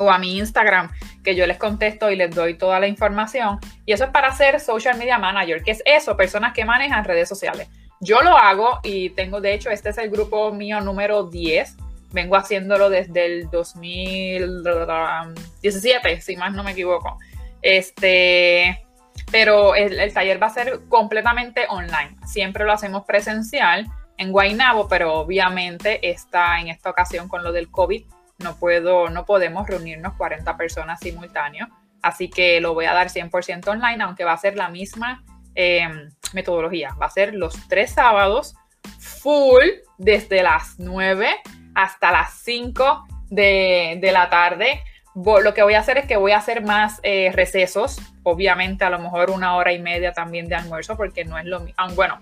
[0.02, 0.90] o a mi Instagram
[1.22, 3.60] que yo les contesto y les doy toda la información.
[3.86, 7.28] Y eso es para ser social media manager, que es eso, personas que manejan redes
[7.28, 7.68] sociales.
[8.00, 11.76] Yo lo hago y tengo, de hecho, este es el grupo mío número 10.
[12.10, 17.20] Vengo haciéndolo desde el 2017, si más no me equivoco.
[17.62, 18.84] Este,
[19.30, 22.16] pero el, el taller va a ser completamente online.
[22.26, 23.86] Siempre lo hacemos presencial
[24.18, 28.02] en Guaynabo, pero obviamente está en esta ocasión con lo del COVID
[28.42, 31.68] no puedo, no podemos reunirnos 40 personas simultáneos,
[32.02, 35.24] así que lo voy a dar 100% online, aunque va a ser la misma
[35.54, 36.94] em, metodología.
[37.00, 38.54] Va a ser los tres sábados
[38.98, 39.62] full
[39.98, 41.28] desde las 9
[41.74, 44.82] hasta las 5 de, la tarde.
[45.14, 48.90] Lo que voy a hacer es que voy a hacer más eh, recesos, obviamente a
[48.90, 51.84] lo mejor una hora y media también de almuerzo, porque no es lo mismo.
[51.94, 52.20] Bueno,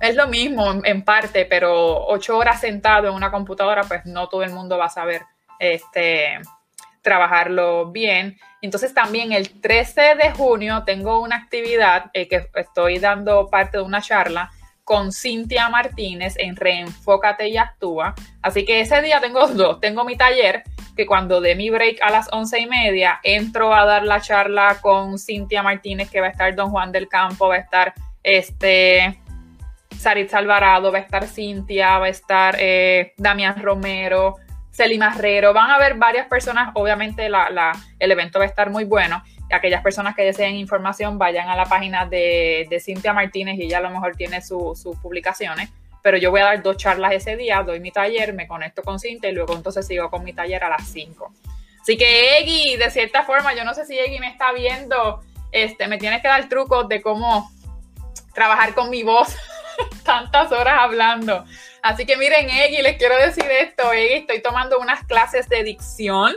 [0.00, 4.42] es lo mismo en, parte, pero ocho horas sentado en una computadora, pues no todo
[4.42, 5.22] el mundo va a saber
[5.58, 6.38] este,
[7.02, 8.38] trabajarlo bien.
[8.60, 13.82] Entonces también el 13 de junio tengo una actividad eh, que estoy dando parte de
[13.82, 14.50] una charla
[14.84, 18.14] con Cintia Martínez en Reenfócate y Actúa.
[18.42, 19.80] Así que ese día tengo dos.
[19.80, 20.62] Tengo mi taller,
[20.96, 24.78] que cuando dé mi break a las once y media, entro a dar la charla
[24.80, 29.18] con Cintia Martínez, que va a estar Don Juan del Campo, va a estar este
[30.04, 34.36] Saritza Alvarado, va a estar Cintia, va a estar eh, Damián Romero,
[34.70, 39.22] Celine Marrero, van a haber varias personas, obviamente el evento va a estar muy bueno.
[39.50, 43.80] Aquellas personas que deseen información vayan a la página de, Cintia Martínez y ella a
[43.80, 45.70] lo mejor tiene sus publicaciones,
[46.02, 49.00] pero yo voy a dar dos charlas ese día, doy mi taller, me conecto con
[49.00, 51.32] Cintia y luego entonces sigo con mi taller a las 5.
[51.80, 55.88] Así que Eggy, de cierta forma, yo no sé si Eggy me está viendo, este,
[55.88, 57.50] me tienes que dar trucos de cómo
[58.34, 59.34] trabajar con mi voz
[60.04, 61.44] tantas horas hablando.
[61.82, 66.34] Así que miren, Eggy, les quiero decir esto, Eggy, estoy tomando unas clases de dicción,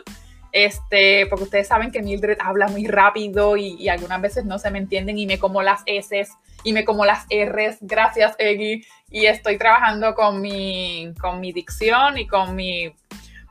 [0.52, 4.80] este, porque ustedes saben que Mildred habla muy rápido y, algunas veces no se me
[4.80, 6.28] entienden y me como las S
[6.64, 7.78] y me como las R's.
[7.82, 8.84] Gracias, Eggy.
[9.12, 12.92] Y estoy trabajando con mi, con mi dicción y con mi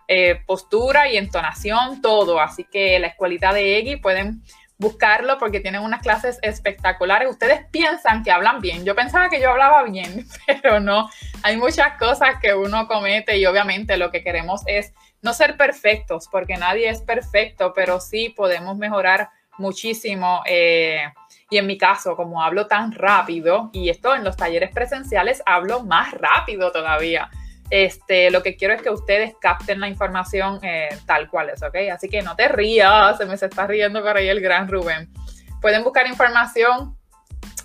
[0.09, 2.41] eh, postura y entonación, todo.
[2.41, 4.43] Así que la escuelita de Eggy pueden
[4.79, 7.31] buscarlo porque tienen unas clases espectaculares.
[7.31, 8.85] Ustedes piensan que hablan bien.
[8.85, 11.09] Yo pensaba que yo hablaba bien, pero no.
[11.43, 16.29] Hay muchas cosas que uno comete y obviamente lo que queremos es no ser perfectos,
[16.31, 20.43] porque nadie es perfecto, pero sí podemos mejorar muchísimo.
[20.47, 21.03] Eh,
[21.49, 25.85] y en mi caso, como hablo tan rápido, y esto en los talleres presenciales hablo
[25.85, 27.31] más rápido todavía.
[27.71, 31.77] Este, lo que quiero es que ustedes capten la información eh, tal cual es, ¿ok?
[31.93, 35.11] Así que no te rías, se me está riendo por ahí el gran Rubén.
[35.61, 36.97] Pueden buscar información.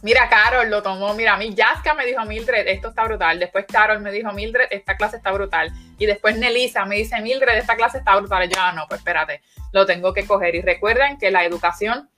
[0.01, 1.13] Mira, Carol lo tomó.
[1.13, 3.37] Mira, a mí Yaska me dijo Mildred, esto está brutal.
[3.37, 5.71] Después Carol me dijo Mildred, esta clase está brutal.
[5.99, 8.49] Y después Nelisa me dice Mildred, esta clase está brutal.
[8.49, 9.41] Yo, ah, no, pues espérate,
[9.71, 10.55] lo tengo que coger.
[10.55, 12.09] Y recuerden que la educación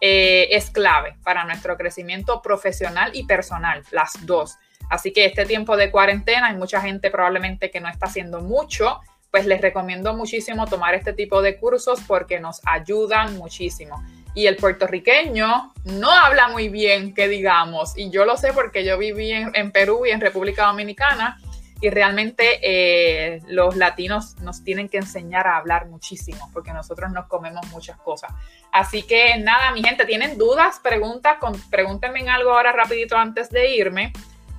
[0.00, 4.56] eh, es clave para nuestro crecimiento profesional y personal, las dos.
[4.92, 9.00] Así que este tiempo de cuarentena hay mucha gente probablemente que no está haciendo mucho,
[9.30, 14.04] pues les recomiendo muchísimo tomar este tipo de cursos porque nos ayudan muchísimo.
[14.34, 18.98] Y el puertorriqueño no habla muy bien, que digamos, y yo lo sé porque yo
[18.98, 21.40] viví en, Perú y en República Dominicana
[21.80, 27.28] y realmente eh, los latinos nos tienen que enseñar a hablar muchísimo porque nosotros nos
[27.28, 28.30] comemos muchas cosas.
[28.72, 31.38] Así que nada, mi gente, ¿tienen dudas, preguntas?
[31.70, 34.12] Pregúntenme en algo ahora rapidito antes de irme.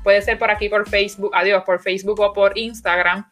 [0.04, 3.30] Puede ser por aquí, por Facebook, adiós, por Facebook o por Instagram,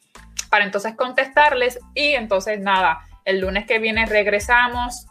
[0.49, 1.79] para entonces contestarles.
[1.93, 5.05] Y entonces, nada, el lunes que viene regresamos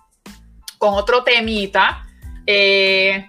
[0.78, 2.06] con otro temita
[2.46, 3.28] eh,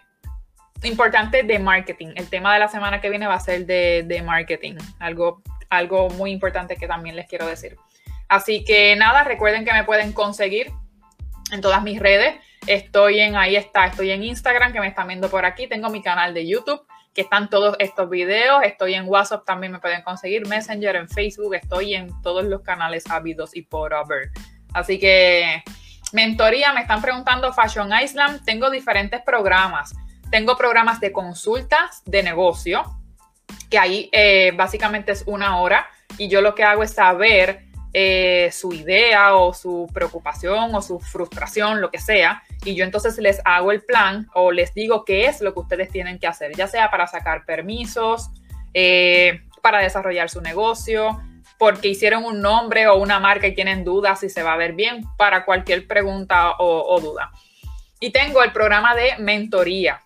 [0.84, 2.13] importante de marketing.
[2.15, 6.09] El tema de la semana que viene va a ser de, de marketing, algo, algo
[6.11, 7.77] muy importante que también les quiero decir.
[8.29, 10.71] Así que nada, recuerden que me pueden conseguir
[11.51, 12.36] en todas mis redes.
[12.65, 15.67] Estoy en, ahí está, estoy en Instagram, que me están viendo por aquí.
[15.67, 16.82] Tengo mi canal de YouTube
[17.14, 18.62] que están todos estos videos.
[18.64, 23.03] Estoy en WhatsApp, también me pueden conseguir Messenger, en Facebook, estoy en todos los canales
[23.09, 24.32] hábidos y por haber.
[24.74, 25.64] Así que,
[26.14, 28.43] mentoría, me están preguntando Fashion Island.
[28.45, 29.93] Tengo diferentes programas.
[30.30, 32.84] Tengo programas de consultas de negocio,
[33.70, 38.49] que ahí eh, básicamente es una hora y yo lo que hago es saber eh,
[38.53, 43.41] su idea o su preocupación o su frustración, lo que sea, y yo entonces les
[43.45, 46.68] hago el plan o les digo qué es lo que ustedes tienen que hacer, ya
[46.68, 48.30] sea para sacar permisos,
[48.74, 51.22] eh, para desarrollar su negocio,
[51.57, 54.74] porque hicieron un nombre o una marca y tienen dudas si se va a ver
[54.74, 57.32] bien, para cualquier pregunta o duda.
[57.99, 60.01] Y tengo el programa de mentoría.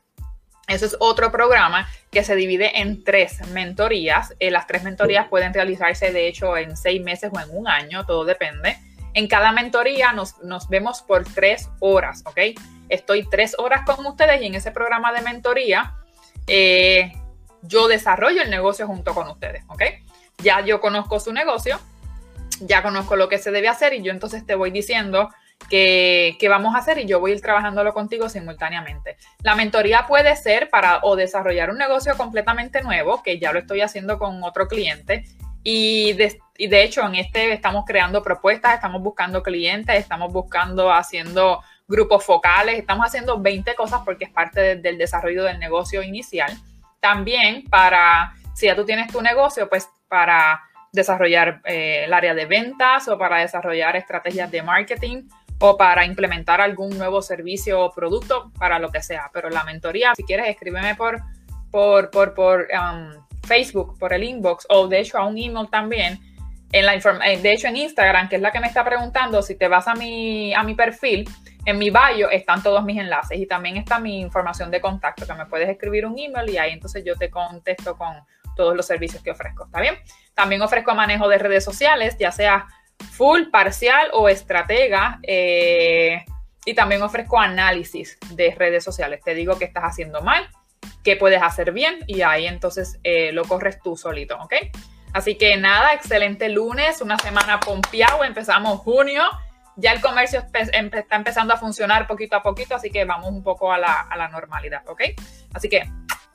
[0.67, 4.33] Eso es otro programa que se divide en tres mentorías.
[4.39, 8.05] Eh, las tres mentorías pueden realizarse, de hecho, en seis meses o en un año,
[8.05, 8.77] todo depende.
[9.15, 10.35] En cada mentoría nos,
[10.69, 12.37] vemos por tres horas, ¿ok?
[12.89, 15.93] Estoy tres horas con ustedes y en ese programa de mentoría
[16.47, 17.13] eh,
[17.61, 19.83] yo desarrollo el negocio junto con ustedes, ¿ok?
[20.39, 21.79] Ya yo conozco su negocio,
[22.59, 25.29] ya conozco lo que se debe hacer y yo entonces te voy diciendo
[25.69, 29.15] que, vamos a hacer y yo voy a ir trabajándolo contigo simultáneamente.
[29.43, 33.79] La mentoría puede ser para o desarrollar un negocio completamente nuevo, que ya lo estoy
[33.79, 35.23] haciendo con otro cliente,
[35.67, 40.93] y de, y de hecho en este estamos creando propuestas, estamos buscando clientes, estamos buscando,
[40.93, 46.55] haciendo grupos focales, estamos haciendo 20 cosas porque es parte del desarrollo del negocio inicial.
[46.99, 50.61] También para, si ya tú tienes tu negocio, pues para
[50.91, 55.23] desarrollar eh, el área de ventas o para desarrollar estrategias de marketing
[55.57, 59.31] o para implementar algún nuevo servicio o producto, para lo que sea.
[59.33, 61.21] Pero la mentoría, si quieres, escríbeme por,
[61.71, 66.19] por, por, por um, Facebook, por el inbox o de hecho a un email también.
[66.71, 69.55] En la eh, de hecho en Instagram, que es la que me está preguntando, si
[69.55, 71.29] te vas a mi, a mi perfil,
[71.65, 75.33] en mi bio están todos mis enlaces y también está mi información de contacto, que
[75.33, 78.13] me puedes escribir un email y ahí entonces yo te contesto con
[78.55, 79.65] todos los servicios que ofrezco.
[79.65, 79.95] ¿Está bien?
[80.33, 82.67] También ofrezco manejo de redes sociales, ya sea
[83.11, 85.19] full, parcial o estratega.
[85.23, 86.25] Eh,
[86.65, 89.21] y también ofrezco análisis de redes sociales.
[89.23, 90.49] Te digo qué estás haciendo mal,
[91.03, 94.53] qué puedes hacer bien y ahí entonces eh, lo corres tú solito, ¿ok?
[95.13, 99.23] Así que nada, excelente lunes, una semana pompeado, empezamos junio.
[99.77, 103.71] Ya el comercio está empezando a funcionar poquito a poquito, así que vamos un poco
[103.71, 105.01] a la, a la normalidad, ¿ok?
[105.53, 105.83] Así que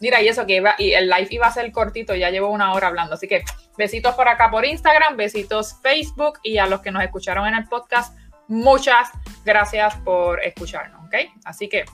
[0.01, 2.73] Mira, y eso que iba, y el live iba a ser cortito, ya llevo una
[2.73, 3.15] hora hablando.
[3.15, 3.45] Así que
[3.77, 7.69] besitos por acá por Instagram, besitos Facebook y a los que nos escucharon en el
[7.69, 8.17] podcast,
[8.49, 9.11] muchas
[9.45, 11.15] gracias por escucharnos, ¿ok?
[11.45, 11.85] Así que